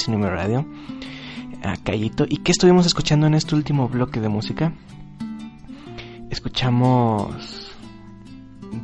[0.00, 0.66] Cinema Radio,
[1.62, 2.24] a Callito.
[2.28, 4.72] ¿Y qué estuvimos escuchando en este último bloque de música?
[6.30, 7.70] Escuchamos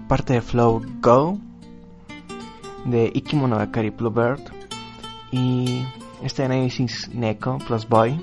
[0.08, 1.38] parte de Flow Go
[2.84, 4.40] de Iki Monogakari Bluebird
[5.32, 5.84] y
[6.22, 8.20] este análisis Neko Plus Boy.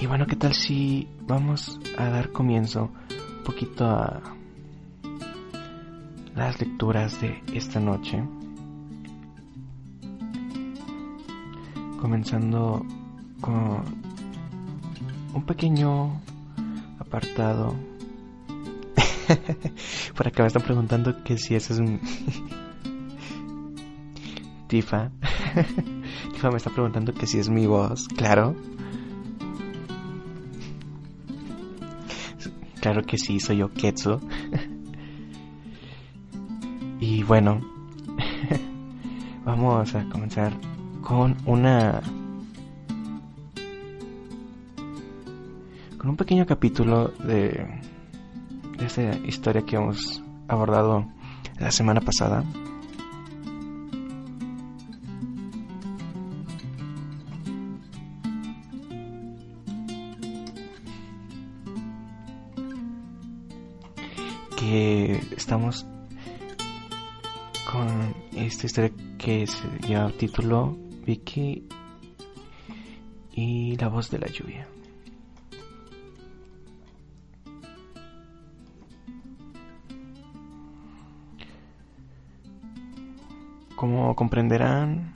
[0.00, 2.90] Y bueno, ¿qué tal si vamos a dar comienzo
[3.38, 4.20] un poquito a
[6.36, 8.22] las lecturas de esta noche?
[12.02, 12.84] comenzando
[13.40, 13.80] con
[15.34, 16.20] un pequeño
[16.98, 17.76] apartado.
[20.16, 22.00] Por acá me están preguntando que si ese es un...
[24.66, 25.12] Tifa.
[26.32, 28.56] Tifa me está preguntando que si es mi voz, claro.
[32.80, 34.18] Claro que sí, soy yo, Ketsu.
[36.98, 37.60] y bueno,
[39.44, 40.52] vamos a comenzar
[41.02, 42.00] con una
[45.98, 47.80] con un pequeño capítulo de,
[48.78, 51.06] de esta historia que hemos abordado
[51.58, 52.44] la semana pasada.
[64.56, 65.86] Que estamos
[67.70, 71.66] con esta historia que se lleva título Vicky
[73.32, 74.68] y la voz de la lluvia.
[83.76, 85.12] Como comprenderán,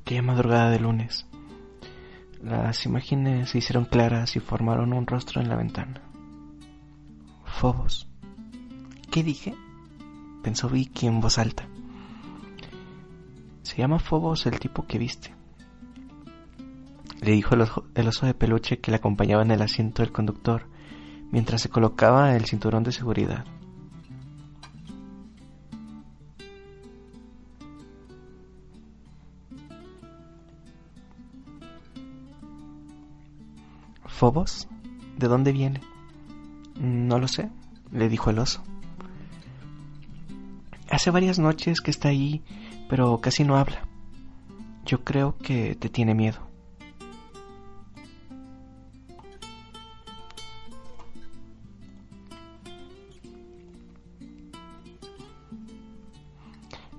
[0.00, 1.26] aquella madrugada de lunes,
[2.42, 6.00] las imágenes se hicieron claras y formaron un rostro en la ventana.
[7.44, 8.08] Fobos.
[9.10, 9.54] ¿Qué dije?
[10.44, 11.66] Pensó Vicky en voz alta.
[13.62, 15.34] Se llama Fobos el tipo que viste.
[17.22, 20.68] Le dijo el oso, de peluche que le acompañaba en el asiento del conductor
[21.32, 23.46] mientras se colocaba el cinturón de seguridad.
[34.04, 34.68] ¿Fobos?
[35.16, 35.80] ¿De dónde viene?
[36.78, 37.50] No lo sé,
[37.90, 38.62] le dijo el oso.
[40.94, 42.44] Hace varias noches que está ahí,
[42.88, 43.82] pero casi no habla.
[44.86, 46.38] Yo creo que te tiene miedo.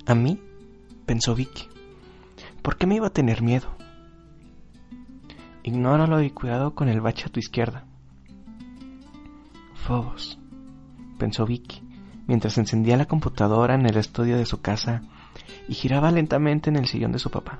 [0.05, 0.41] ¿A mí?
[1.05, 1.69] pensó Vicky.
[2.61, 3.77] ¿Por qué me iba a tener miedo?
[5.63, 7.85] Ignóralo y cuidado con el bache a tu izquierda.
[9.73, 10.37] Fobos,
[11.17, 11.84] pensó Vicky,
[12.27, 15.01] mientras encendía la computadora en el estudio de su casa
[15.67, 17.59] y giraba lentamente en el sillón de su papá.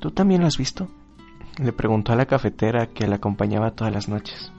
[0.00, 0.88] ¿Tú también lo has visto?
[1.58, 4.50] Le preguntó a la cafetera que la acompañaba todas las noches,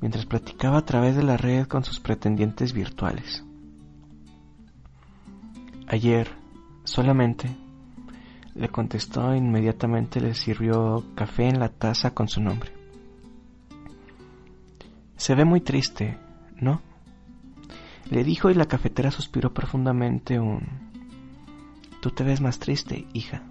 [0.00, 3.44] mientras platicaba a través de la red con sus pretendientes virtuales.
[5.86, 6.28] Ayer,
[6.82, 7.54] solamente,
[8.54, 12.81] le contestó e inmediatamente le sirvió café en la taza con su nombre.
[15.16, 16.18] Se ve muy triste,
[16.60, 16.80] ¿no?
[18.10, 20.90] Le dijo y la cafetera suspiró profundamente un...
[22.00, 23.42] Tú te ves más triste, hija.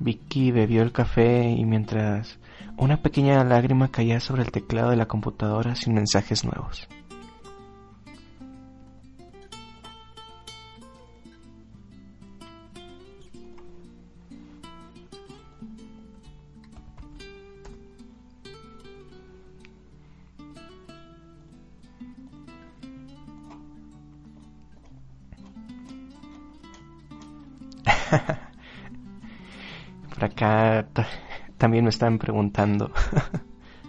[0.00, 2.38] Vicky bebió el café y mientras
[2.76, 6.88] una pequeña lágrima caía sobre el teclado de la computadora sin mensajes nuevos.
[31.72, 32.90] También me están preguntando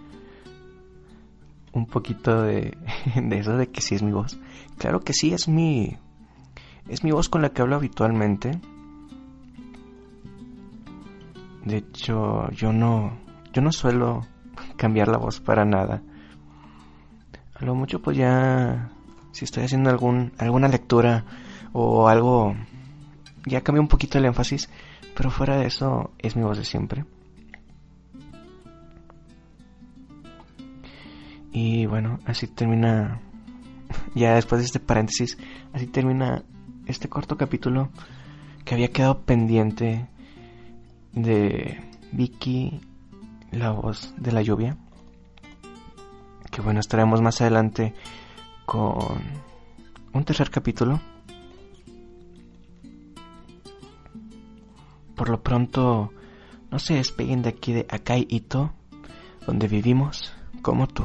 [1.72, 2.78] un poquito de,
[3.14, 4.38] de, eso de que si es mi voz.
[4.78, 5.98] Claro que sí, es mi
[6.88, 8.58] es mi voz con la que hablo habitualmente.
[11.66, 13.18] De hecho, yo no
[13.52, 14.26] yo no suelo
[14.78, 16.00] cambiar la voz para nada.
[17.54, 18.92] A lo mucho pues ya
[19.32, 21.26] si estoy haciendo algún alguna lectura
[21.74, 22.56] o algo
[23.44, 24.70] ya cambié un poquito el énfasis,
[25.14, 27.04] pero fuera de eso es mi voz de siempre.
[31.54, 33.20] Y bueno, así termina,
[34.16, 35.38] ya después de este paréntesis,
[35.72, 36.42] así termina
[36.86, 37.90] este corto capítulo
[38.64, 40.08] que había quedado pendiente
[41.12, 42.80] de Vicky,
[43.52, 44.76] la voz de la lluvia.
[46.50, 47.94] Que bueno, estaremos más adelante
[48.66, 49.22] con
[50.12, 51.00] un tercer capítulo
[55.14, 56.12] Por lo pronto,
[56.72, 58.72] no se despeguen de aquí de Akai Ito,
[59.46, 61.04] donde vivimos como tú.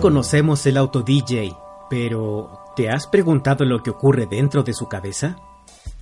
[0.00, 1.54] Conocemos el auto DJ,
[1.88, 5.36] pero ¿te has preguntado lo que ocurre dentro de su cabeza?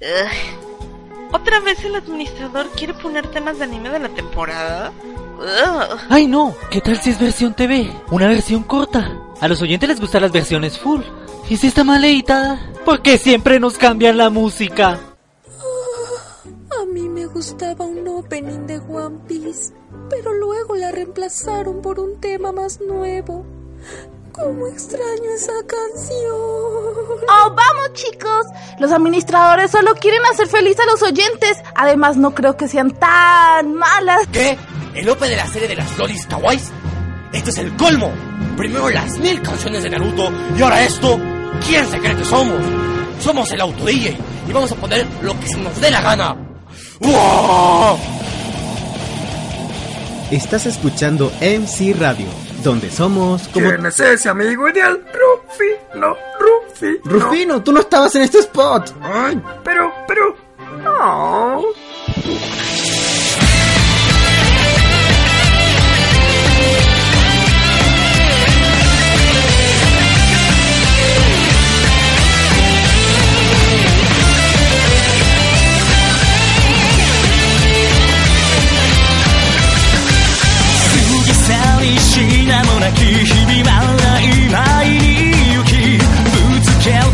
[0.01, 1.33] Ugh.
[1.33, 4.93] ¿Otra vez el administrador quiere poner temas de anime de la temporada?
[5.39, 5.99] Ugh.
[6.09, 6.55] ¡Ay no!
[6.71, 7.91] ¿Qué tal si es versión TV?
[8.11, 9.19] Una versión corta.
[9.41, 11.03] A los oyentes les gustan las versiones full.
[11.51, 12.73] ¿Y si está mal editada?
[12.85, 15.01] ¿Por qué siempre nos cambian la música?
[16.81, 19.73] A mí me gustaba un opening de One Piece,
[20.09, 23.58] pero luego la reemplazaron por un tema más nuevo.
[24.33, 26.33] ¿Cómo extraño esa canción?
[26.33, 28.47] ¡Oh, vamos chicos!
[28.79, 31.59] Los administradores solo quieren hacer feliz a los oyentes.
[31.75, 34.27] Además, no creo que sean tan malas.
[34.31, 34.57] ¿Qué?
[34.95, 36.71] ¿El OP de la serie de las lolis kawais?
[37.33, 38.13] Esto es el colmo.
[38.57, 41.19] Primero las mil canciones de Naruto y ahora esto.
[41.67, 42.61] ¿Quién se cree que somos?
[43.21, 44.17] Somos el auto DJ
[44.49, 46.37] y vamos a poner lo que se nos dé la gana.
[47.01, 47.99] ¡Wow!
[50.31, 52.27] Estás escuchando MC Radio,
[52.63, 53.69] donde somos como...
[53.69, 55.05] ¿Quién es ese amigo ideal?
[55.13, 57.01] Rufino, Rufino.
[57.05, 58.95] Rufino, tú no estabas en este spot.
[59.03, 60.37] Ay, pero, pero...
[61.01, 62.78] Oh.「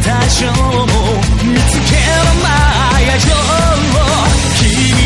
[0.05, 0.53] つけた情も
[1.45, 2.05] 見つける
[2.43, 3.41] 前愛情を
[4.59, 4.61] 君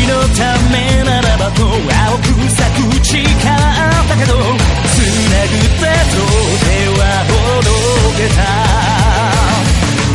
[0.07, 1.71] のためならばと青
[2.17, 3.25] く咲く誓っ
[4.09, 4.43] たけど繋
[5.47, 6.19] ぐ手と
[6.59, 6.67] 手
[6.99, 7.31] はほ
[7.63, 7.67] ど
[8.17, 8.39] けた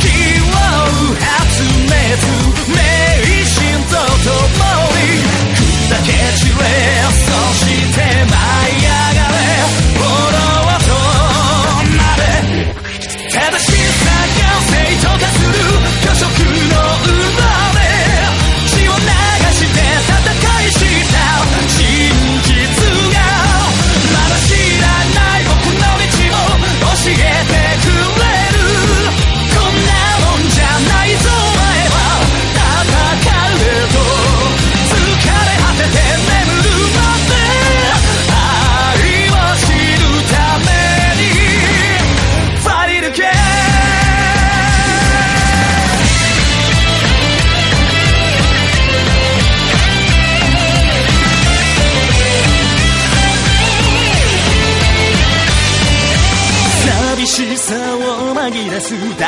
[0.01, 0.05] 気
[0.37, 0.53] を
[1.17, 1.25] 発
[1.81, 1.91] 熱
[2.69, 2.77] 名
[3.43, 3.57] 心
[3.89, 4.61] とも
[4.93, 5.01] に
[5.49, 6.69] 砕け散れ
[7.09, 7.57] そし
[7.95, 7.97] て
[8.29, 8.37] 舞
[8.69, 9.24] い上がれ
[15.53, 15.74] 生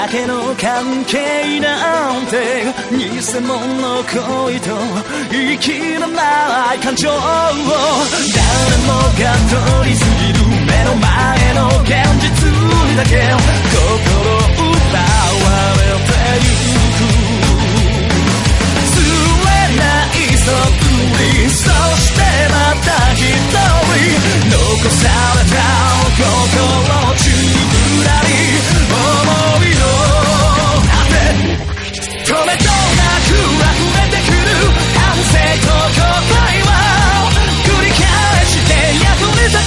[0.08, 2.64] だけの関係なんて
[2.96, 3.10] 偽
[3.42, 4.72] 物の恋と
[5.30, 7.20] 言い切らない感情を誰
[8.88, 11.04] もが通り過ぎる目の前
[11.56, 11.92] の現
[12.24, 16.56] 実にだけ心奪われてゆ
[16.96, 17.04] く
[18.88, 18.96] 吸
[19.44, 20.88] えないそっく
[21.20, 21.68] りそ
[22.00, 23.60] してまた一人
[24.48, 24.56] 残
[24.88, 25.04] さ
[25.36, 25.60] れた
[26.16, 26.32] 心
[27.18, 28.32] 宙ぶらり
[28.90, 29.97] 思いの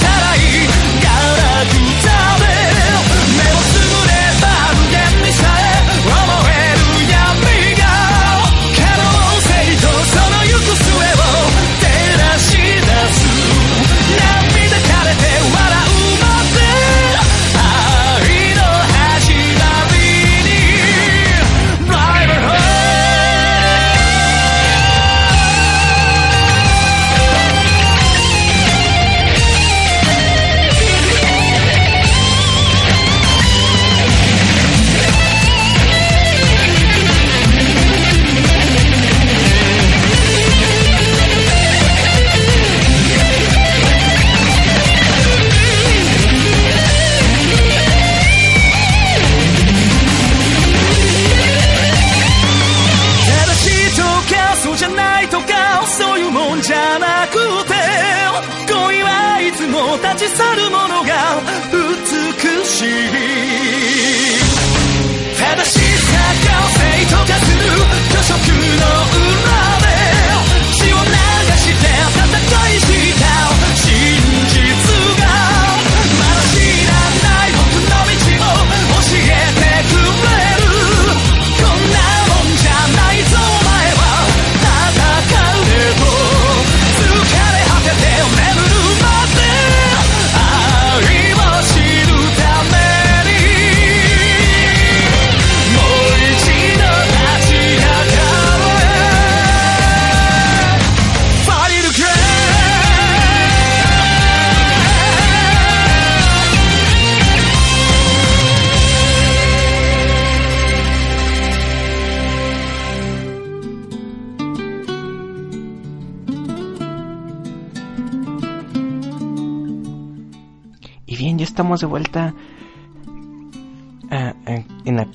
[0.00, 0.49] ない bien,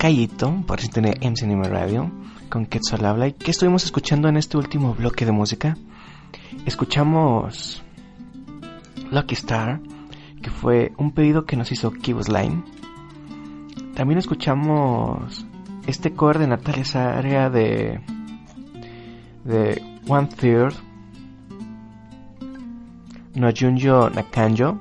[0.07, 2.13] Acayito, por si tiene MC Anime Radio,
[2.49, 3.27] con Quetzal habla.
[3.27, 5.77] ¿Y qué estuvimos escuchando en este último bloque de música?
[6.65, 7.83] Escuchamos
[9.11, 9.81] Lucky Star,
[10.41, 12.63] que fue un pedido que nos hizo Kibos Line.
[13.97, 15.45] También escuchamos
[15.89, 18.01] este cover de Natalia Saria de,
[20.07, 20.75] One Third,
[23.35, 24.79] No Junjo Nakanjo,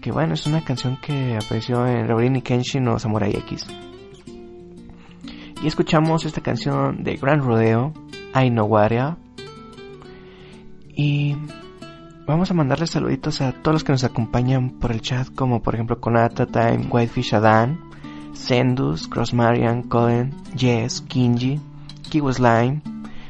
[0.00, 3.66] que bueno, es una canción que apareció en Rurouni Kenshin o Samurai X.
[5.60, 7.92] Y escuchamos esta canción de Gran Rodeo,
[8.32, 9.16] I Know Waria.
[10.94, 11.34] Y
[12.26, 15.74] vamos a mandarle saluditos a todos los que nos acompañan por el chat, como por
[15.74, 17.80] ejemplo Konata Time, Whitefish Adan,
[18.34, 21.60] Sendus, Cross Marian, Cohen, Jess, Kinji,
[22.08, 22.80] Kiwas Line,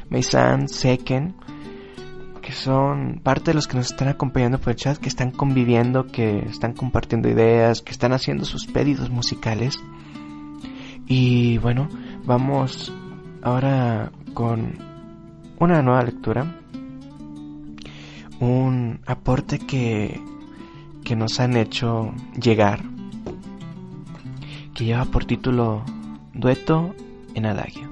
[0.09, 1.33] Meisan, Seken,
[2.43, 6.05] que son parte de los que nos están acompañando por el chat, que están conviviendo,
[6.05, 9.79] que están compartiendo ideas, que están haciendo sus pedidos musicales.
[11.07, 11.89] Y bueno,
[12.25, 12.93] vamos
[13.41, 14.77] ahora con
[15.59, 16.61] una nueva lectura,
[18.39, 20.21] un aporte que,
[21.03, 22.83] que nos han hecho llegar,
[24.73, 25.83] que lleva por título
[26.33, 26.95] Dueto
[27.33, 27.88] en Adagio.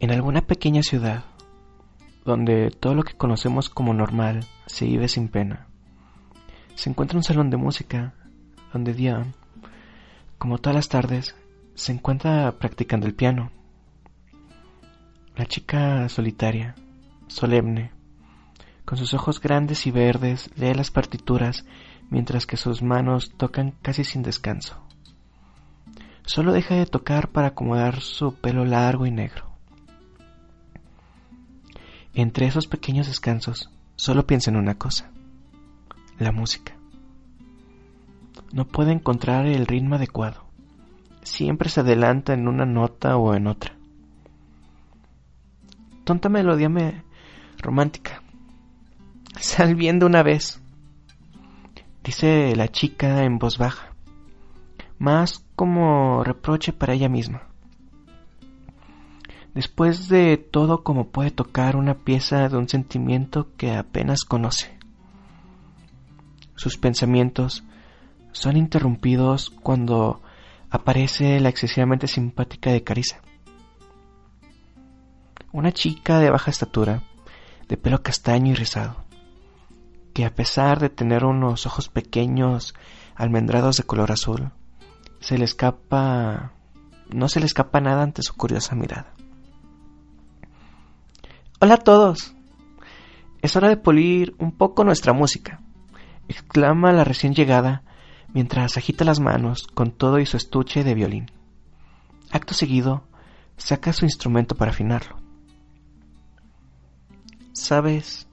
[0.00, 1.24] En alguna pequeña ciudad,
[2.24, 5.66] donde todo lo que conocemos como normal se vive sin pena,
[6.76, 8.14] se encuentra un salón de música
[8.72, 9.34] donde Dion,
[10.38, 11.34] como todas las tardes,
[11.74, 13.50] se encuentra practicando el piano.
[15.34, 16.76] La chica solitaria,
[17.26, 17.90] solemne,
[18.84, 21.64] con sus ojos grandes y verdes, lee las partituras
[22.08, 24.80] mientras que sus manos tocan casi sin descanso.
[26.24, 29.47] Solo deja de tocar para acomodar su pelo largo y negro.
[32.18, 35.12] Entre esos pequeños descansos, solo piensa en una cosa,
[36.18, 36.76] la música.
[38.50, 40.42] No puede encontrar el ritmo adecuado.
[41.22, 43.76] Siempre se adelanta en una nota o en otra.
[46.02, 47.04] Tonta melodía me...
[47.58, 48.20] romántica.
[49.40, 50.60] Sal bien de una vez,
[52.02, 53.94] dice la chica en voz baja,
[54.98, 57.47] más como reproche para ella misma.
[59.54, 64.78] Después de todo, como puede tocar una pieza de un sentimiento que apenas conoce.
[66.54, 67.64] Sus pensamientos
[68.32, 70.22] son interrumpidos cuando
[70.70, 73.20] aparece la excesivamente simpática de Carissa.
[75.52, 77.02] Una chica de baja estatura,
[77.68, 78.96] de pelo castaño y rizado,
[80.12, 82.74] que a pesar de tener unos ojos pequeños
[83.14, 84.50] almendrados de color azul,
[85.20, 86.52] se le escapa
[87.10, 89.14] no se le escapa nada ante su curiosa mirada.
[91.60, 92.36] Hola a todos.
[93.42, 95.60] Es hora de pulir un poco nuestra música,
[96.28, 97.82] exclama la recién llegada
[98.32, 101.32] mientras agita las manos con todo y su estuche de violín.
[102.30, 103.08] Acto seguido,
[103.56, 105.18] saca su instrumento para afinarlo.
[107.54, 108.28] Sabes,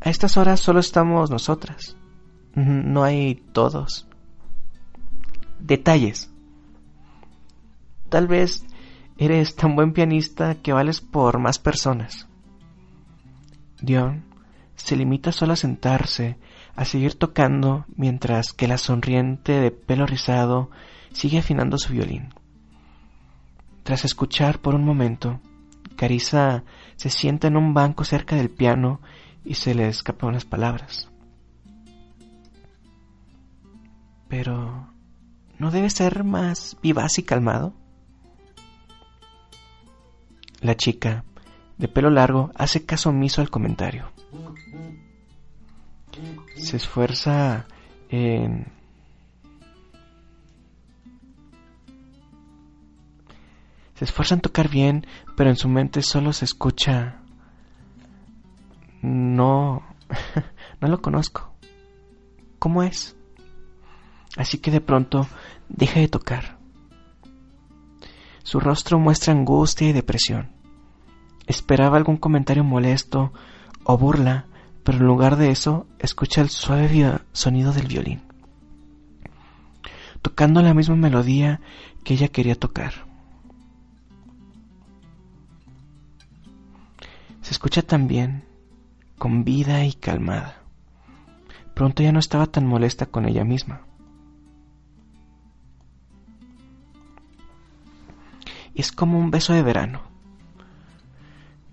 [0.00, 1.96] a estas horas solo estamos nosotras.
[2.56, 4.08] No hay todos.
[5.60, 6.32] Detalles.
[8.08, 8.64] Tal vez
[9.18, 12.28] eres tan buen pianista que vales por más personas.
[13.80, 14.24] Dion
[14.74, 16.36] se limita solo a sentarse,
[16.74, 20.70] a seguir tocando, mientras que la sonriente de pelo rizado
[21.12, 22.34] sigue afinando su violín.
[23.82, 25.40] Tras escuchar por un momento,
[25.96, 26.64] Carissa
[26.96, 29.00] se sienta en un banco cerca del piano
[29.44, 31.08] y se le escapan unas palabras.
[34.28, 34.88] Pero,
[35.58, 37.74] ¿no debe ser más vivaz y calmado?
[40.60, 41.24] La chica,
[41.78, 44.10] de pelo largo, hace caso omiso al comentario.
[46.56, 47.66] Se esfuerza
[48.08, 48.72] en...
[53.94, 55.06] Se esfuerza en tocar bien,
[55.36, 57.20] pero en su mente solo se escucha...
[59.02, 59.82] No...
[60.80, 61.52] no lo conozco.
[62.58, 63.16] ¿Cómo es?
[64.36, 65.26] Así que de pronto
[65.68, 66.55] deja de tocar.
[68.46, 70.52] Su rostro muestra angustia y depresión.
[71.48, 73.32] Esperaba algún comentario molesto
[73.82, 74.46] o burla,
[74.84, 78.22] pero en lugar de eso escucha el suave sonido del violín,
[80.22, 81.60] tocando la misma melodía
[82.04, 82.92] que ella quería tocar.
[87.40, 88.44] Se escucha también
[89.18, 90.62] con vida y calmada,
[91.74, 93.85] pronto ya no estaba tan molesta con ella misma.
[98.76, 100.02] Y es como un beso de verano,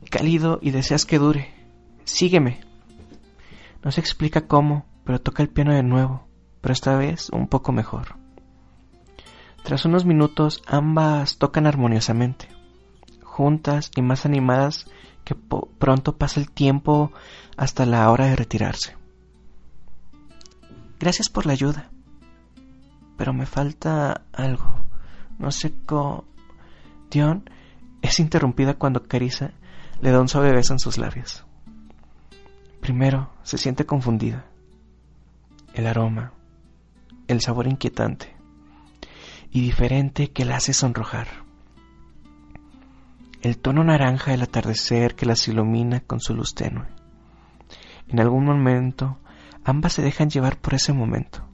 [0.10, 1.54] cálido y deseas que dure.
[2.06, 2.62] Sígueme.
[3.84, 6.26] No se explica cómo, pero toca el piano de nuevo,
[6.62, 8.16] pero esta vez un poco mejor.
[9.64, 12.48] Tras unos minutos ambas tocan armoniosamente,
[13.22, 14.86] juntas y más animadas
[15.26, 17.12] que pronto pasa el tiempo
[17.58, 18.96] hasta la hora de retirarse.
[21.00, 21.90] Gracias por la ayuda,
[23.18, 24.86] pero me falta algo.
[25.38, 26.32] No sé cómo...
[28.02, 29.52] Es interrumpida cuando Carissa
[30.02, 31.46] le da un suave beso en sus labios.
[32.82, 34.46] Primero se siente confundida.
[35.76, 36.34] El aroma,
[37.28, 38.36] el sabor inquietante
[39.52, 41.28] y diferente que la hace sonrojar.
[43.44, 46.88] El tono naranja del atardecer que las ilumina con su luz tenue.
[48.08, 49.20] En algún momento,
[49.64, 51.48] ambas se dejan llevar por ese momento,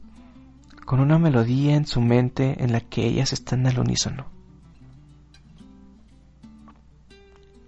[0.86, 4.39] con una melodía en su mente en la que ellas están al unísono.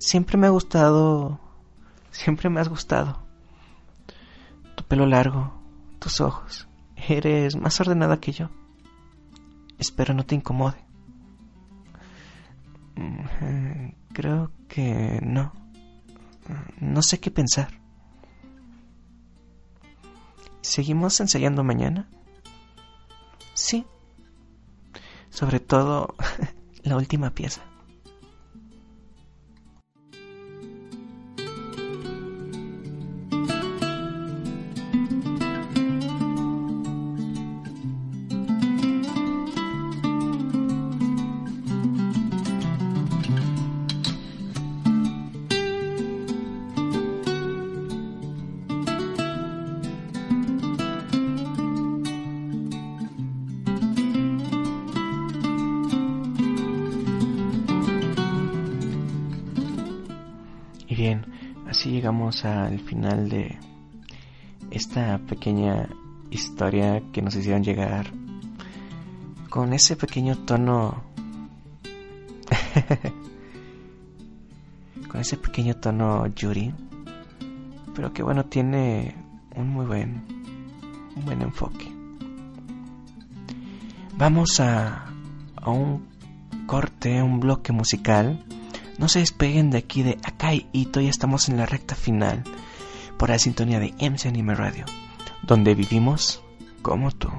[0.02, 1.40] Siempre me ha gustado,
[2.10, 3.22] siempre me has gustado.
[4.76, 5.53] Tu pelo largo,
[5.99, 8.49] tus ojos, eres más ordenada que yo.
[9.78, 10.84] Espero no te incomode.
[12.95, 15.53] Mm, creo que no.
[16.80, 17.80] No sé qué pensar.
[20.61, 22.10] ¿Seguimos ensayando mañana?
[23.53, 23.86] Sí.
[25.30, 26.15] Sobre todo
[26.82, 27.61] la última pieza.
[62.45, 63.58] Al final de
[64.72, 65.90] esta pequeña
[66.30, 68.12] historia que nos hicieron llegar
[69.49, 71.03] con ese pequeño tono
[75.10, 76.74] con ese pequeño tono Yuri
[77.94, 79.14] pero que bueno tiene
[79.56, 80.24] un muy buen
[81.16, 81.91] un buen enfoque.
[84.18, 85.06] Vamos a
[85.58, 86.08] a un
[86.66, 88.41] corte un bloque musical
[88.97, 92.43] no se despeguen de aquí de Akai Ito, ya estamos en la recta final
[93.18, 94.85] por la sintonía de MC Anime Radio,
[95.43, 96.43] donde vivimos
[96.81, 97.30] como tú.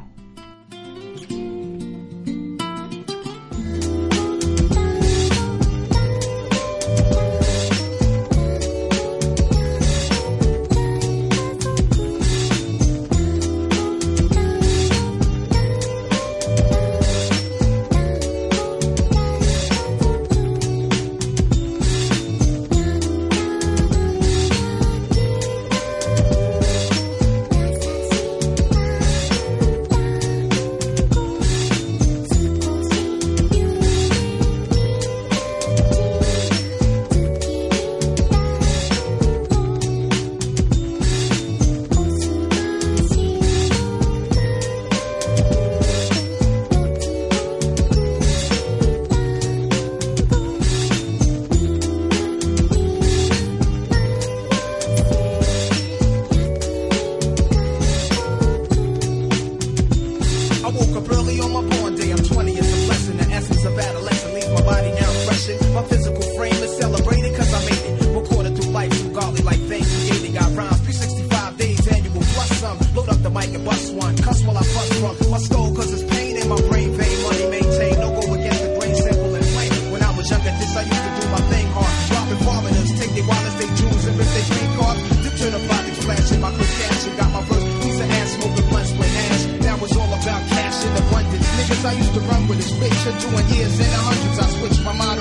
[73.92, 74.16] one.
[74.16, 75.16] Cuss while I fuck drunk.
[75.30, 77.16] my go cause it's pain in my brain vein.
[77.22, 77.98] Money maintained.
[78.00, 78.94] No go against the grain.
[78.96, 79.72] Simple and plain.
[79.92, 81.94] When I was younger, this I used to do my thing hard.
[82.08, 85.00] Dropping foreigners, take their wallets, they jewels, and rip their street cards.
[85.22, 87.06] Dip to the body, flashing my quick cash.
[87.06, 89.42] And got my first piece of ass smoking blunts with hash.
[89.64, 91.48] That was all about cash in abundance.
[91.56, 93.00] Niggas I used to run with is rich.
[93.08, 95.11] And doing years in the hundreds, I switched my mind.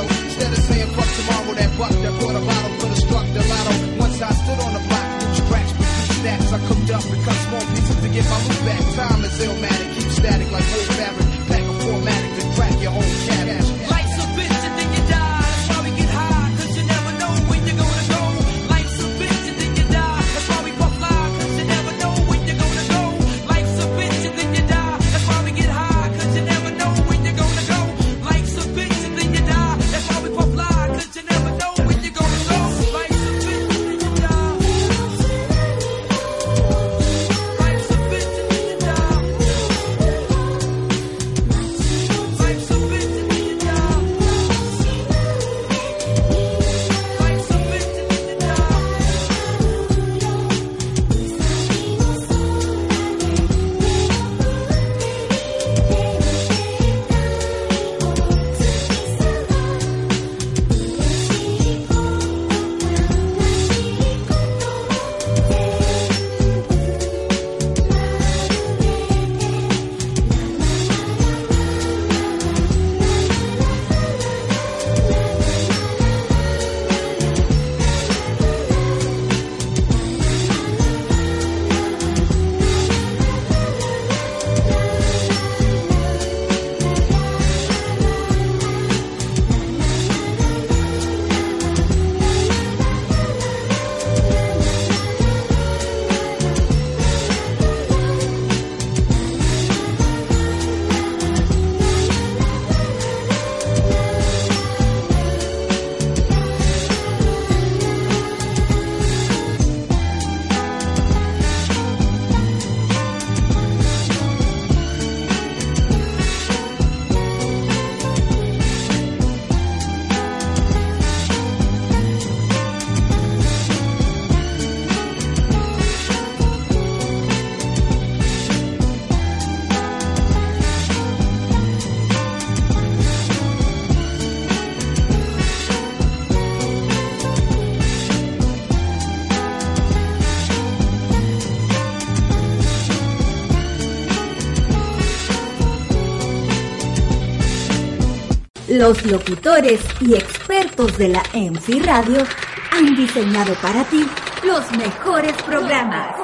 [148.81, 152.25] Los locutores y expertos de la MC Radio
[152.71, 154.09] han diseñado para ti
[154.41, 156.15] los mejores programas.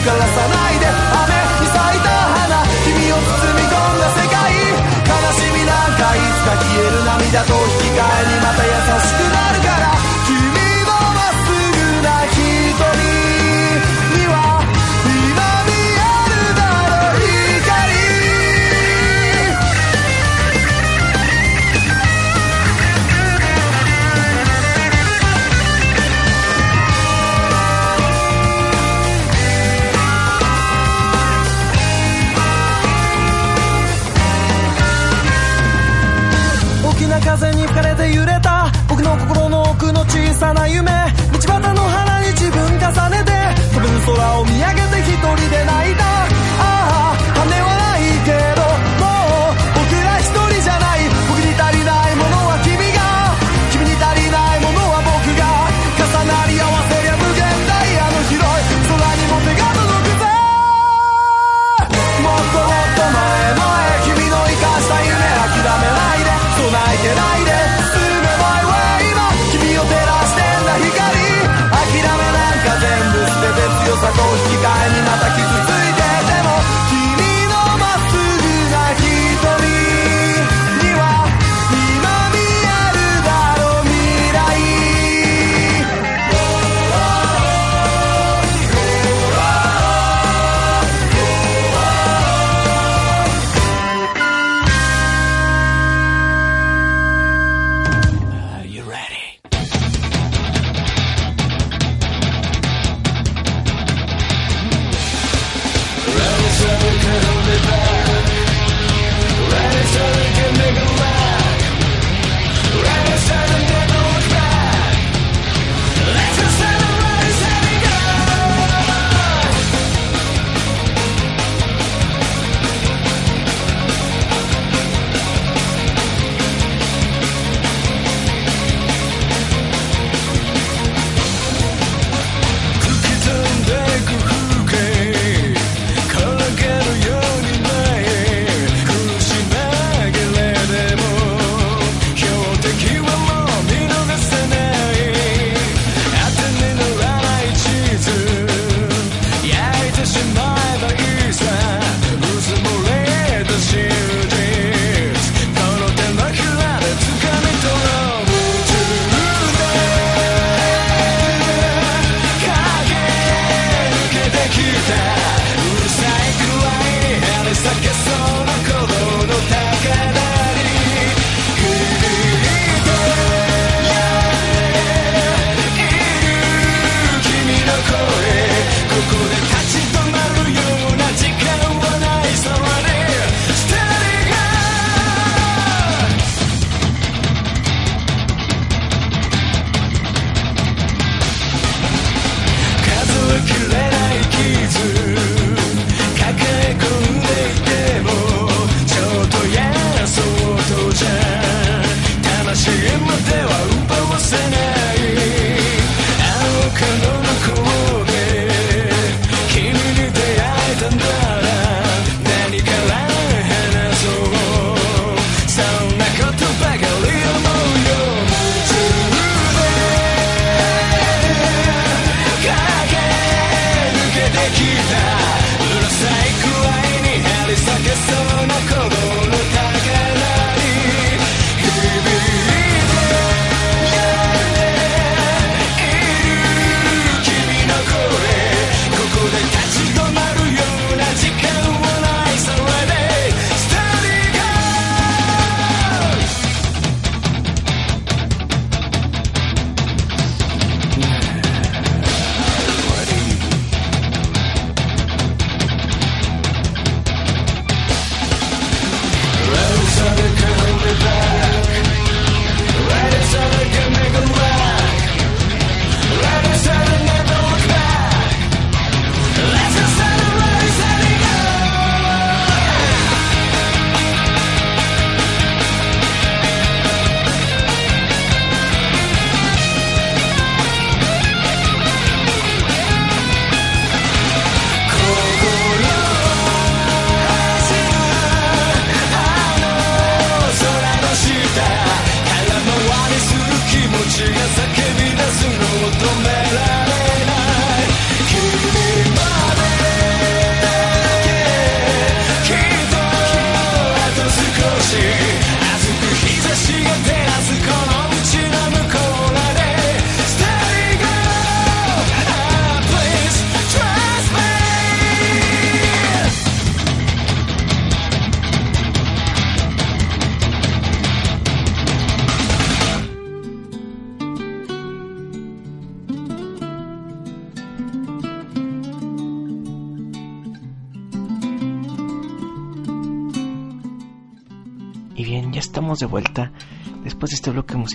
[0.03, 0.85] 枯らさないで。
[0.85, 1.31] 雨
[1.63, 2.59] に咲いた花。
[2.83, 4.43] 君を包み込んだ世界。
[4.51, 9.32] 悲しみなんかいつか消える涙と引き換えにまた優しく
[40.43, 40.91] さな夢。
[41.31, 43.31] 道端の花に自分重ねて
[43.73, 46.12] 飛ぶ空を見上げて一人で泣いた。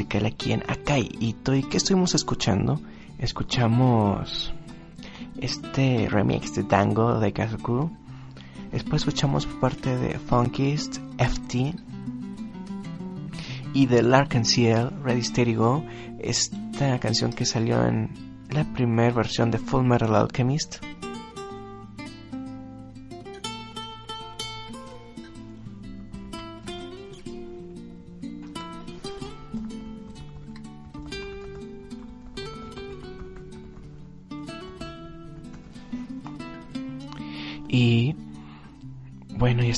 [0.08, 1.08] Musical aquí en Akai.
[1.20, 2.80] ¿Y qué estuvimos escuchando?
[3.18, 4.54] Escuchamos
[5.38, 7.90] este remix de Dango de Kazuku.
[8.72, 11.74] Después escuchamos parte de Funkist, FT
[13.74, 15.56] y de Lark Ciel, Ready Steady.
[16.20, 18.10] Esta canción que salió en
[18.50, 20.82] la primera versión de Full Metal Alchemist.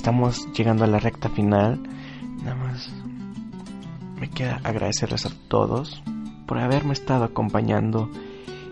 [0.01, 1.79] Estamos llegando a la recta final.
[2.43, 2.91] Nada más
[4.19, 6.03] me queda agradecerles a todos
[6.47, 8.11] por haberme estado acompañando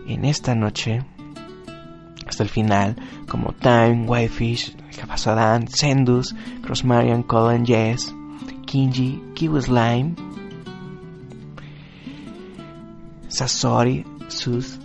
[0.07, 1.05] en esta noche
[2.27, 2.97] hasta el final,
[3.29, 8.15] como Time, Whitefish, Japasadan, Sendus, Crossmarian, Colin Jess,
[8.65, 10.15] Kinji, Kiwi Slime,
[13.29, 14.79] Sasori, Sus,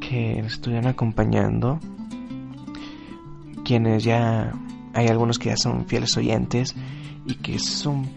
[0.00, 1.78] que me estuvieron acompañando,
[3.64, 4.50] quienes ya
[5.00, 6.74] hay algunos que ya son fieles oyentes
[7.26, 8.08] y que es un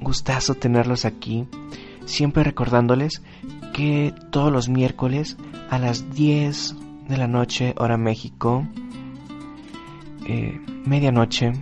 [0.00, 1.46] gustazo tenerlos aquí,
[2.04, 3.22] siempre recordándoles
[3.72, 5.36] que todos los miércoles
[5.70, 6.74] a las 10
[7.08, 8.66] de la noche, hora México,
[10.26, 11.52] eh, medianoche,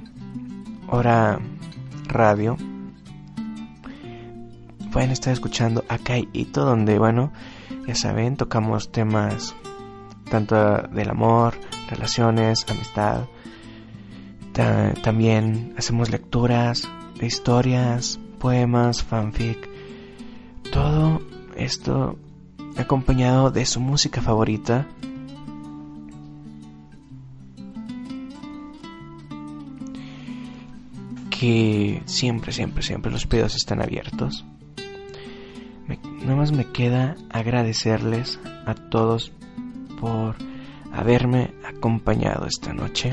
[0.88, 1.38] hora
[2.06, 2.56] radio,
[4.92, 7.32] pueden estar escuchando acá y todo donde, bueno,
[7.86, 9.54] ya saben, tocamos temas
[10.30, 10.54] tanto
[10.88, 11.54] del amor,
[11.88, 13.24] relaciones, amistad.
[14.54, 19.68] Ta- también hacemos lecturas de historias, poemas, fanfic.
[20.72, 21.20] Todo
[21.56, 22.16] esto
[22.76, 24.86] acompañado de su música favorita.
[31.30, 34.44] Que siempre, siempre, siempre los pedidos están abiertos.
[35.86, 39.32] Me- nada más me queda agradecerles a todos
[40.00, 40.36] por
[40.92, 43.12] haberme acompañado esta noche.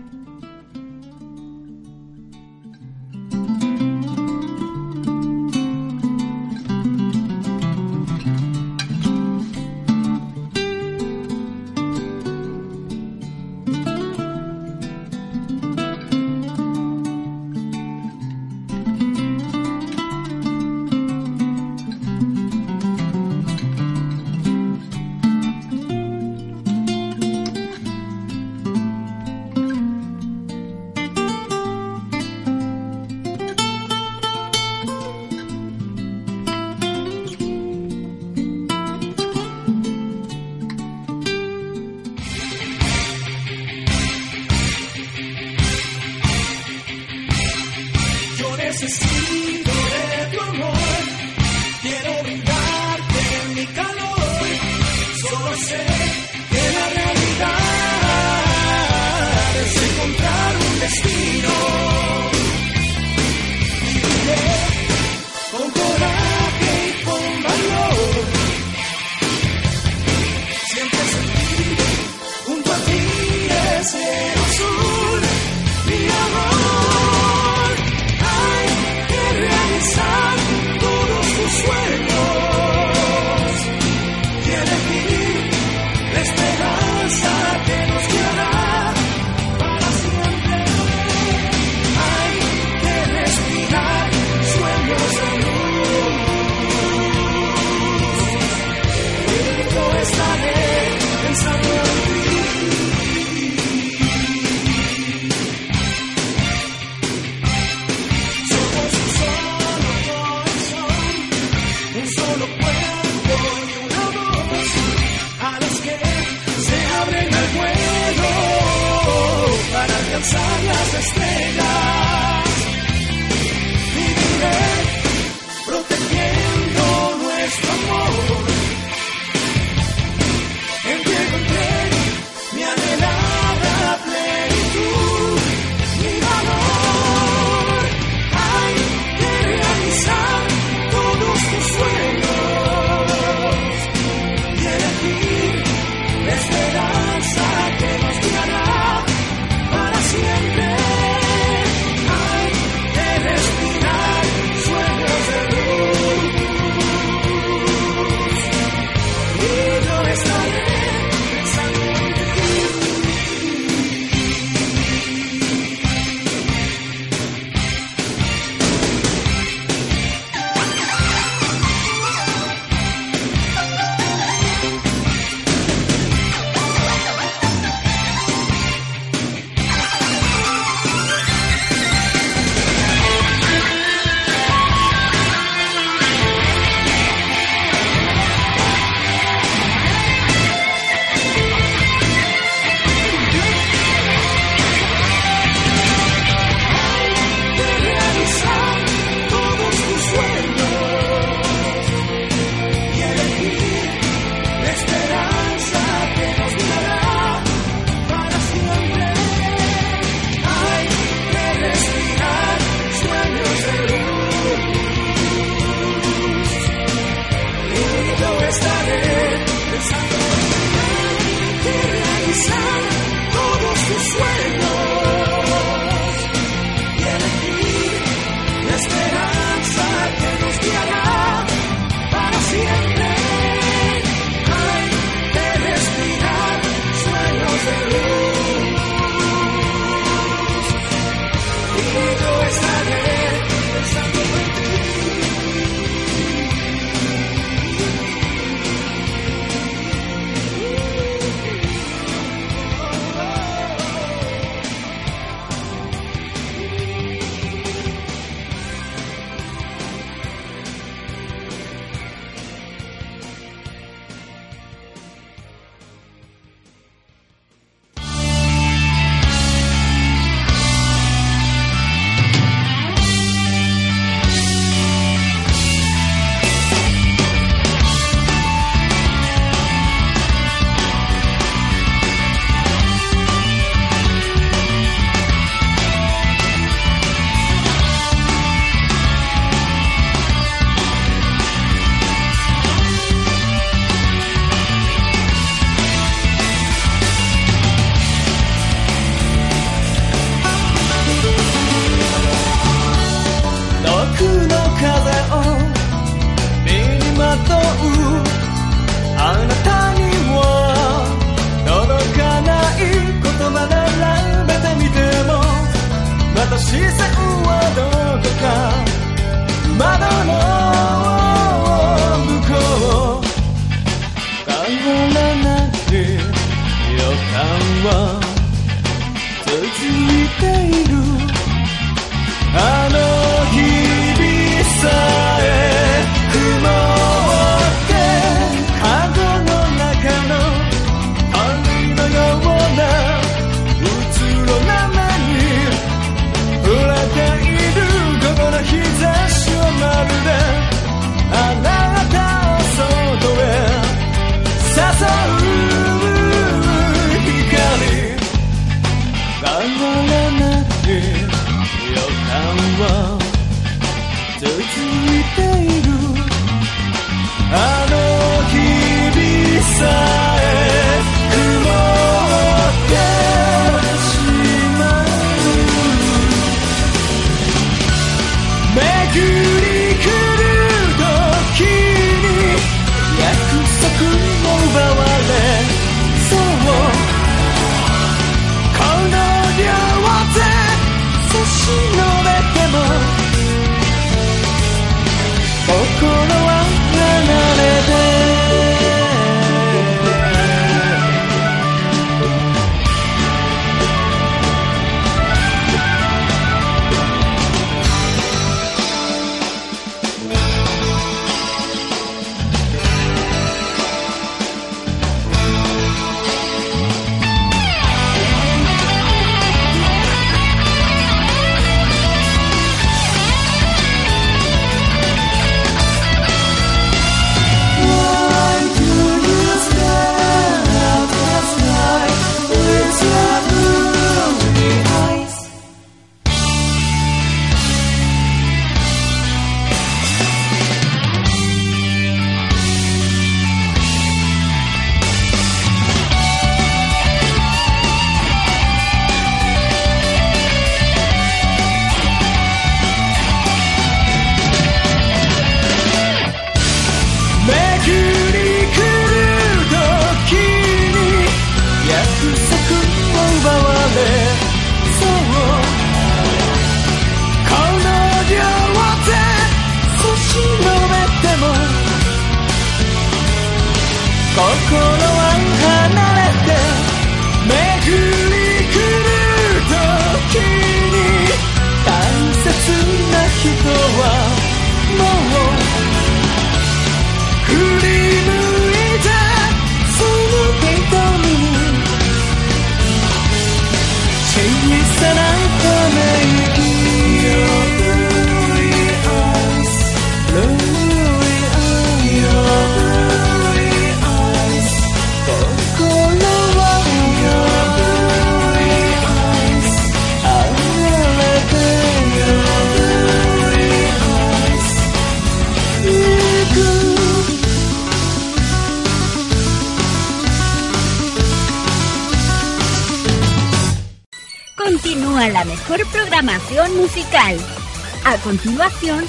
[528.31, 529.03] continuación,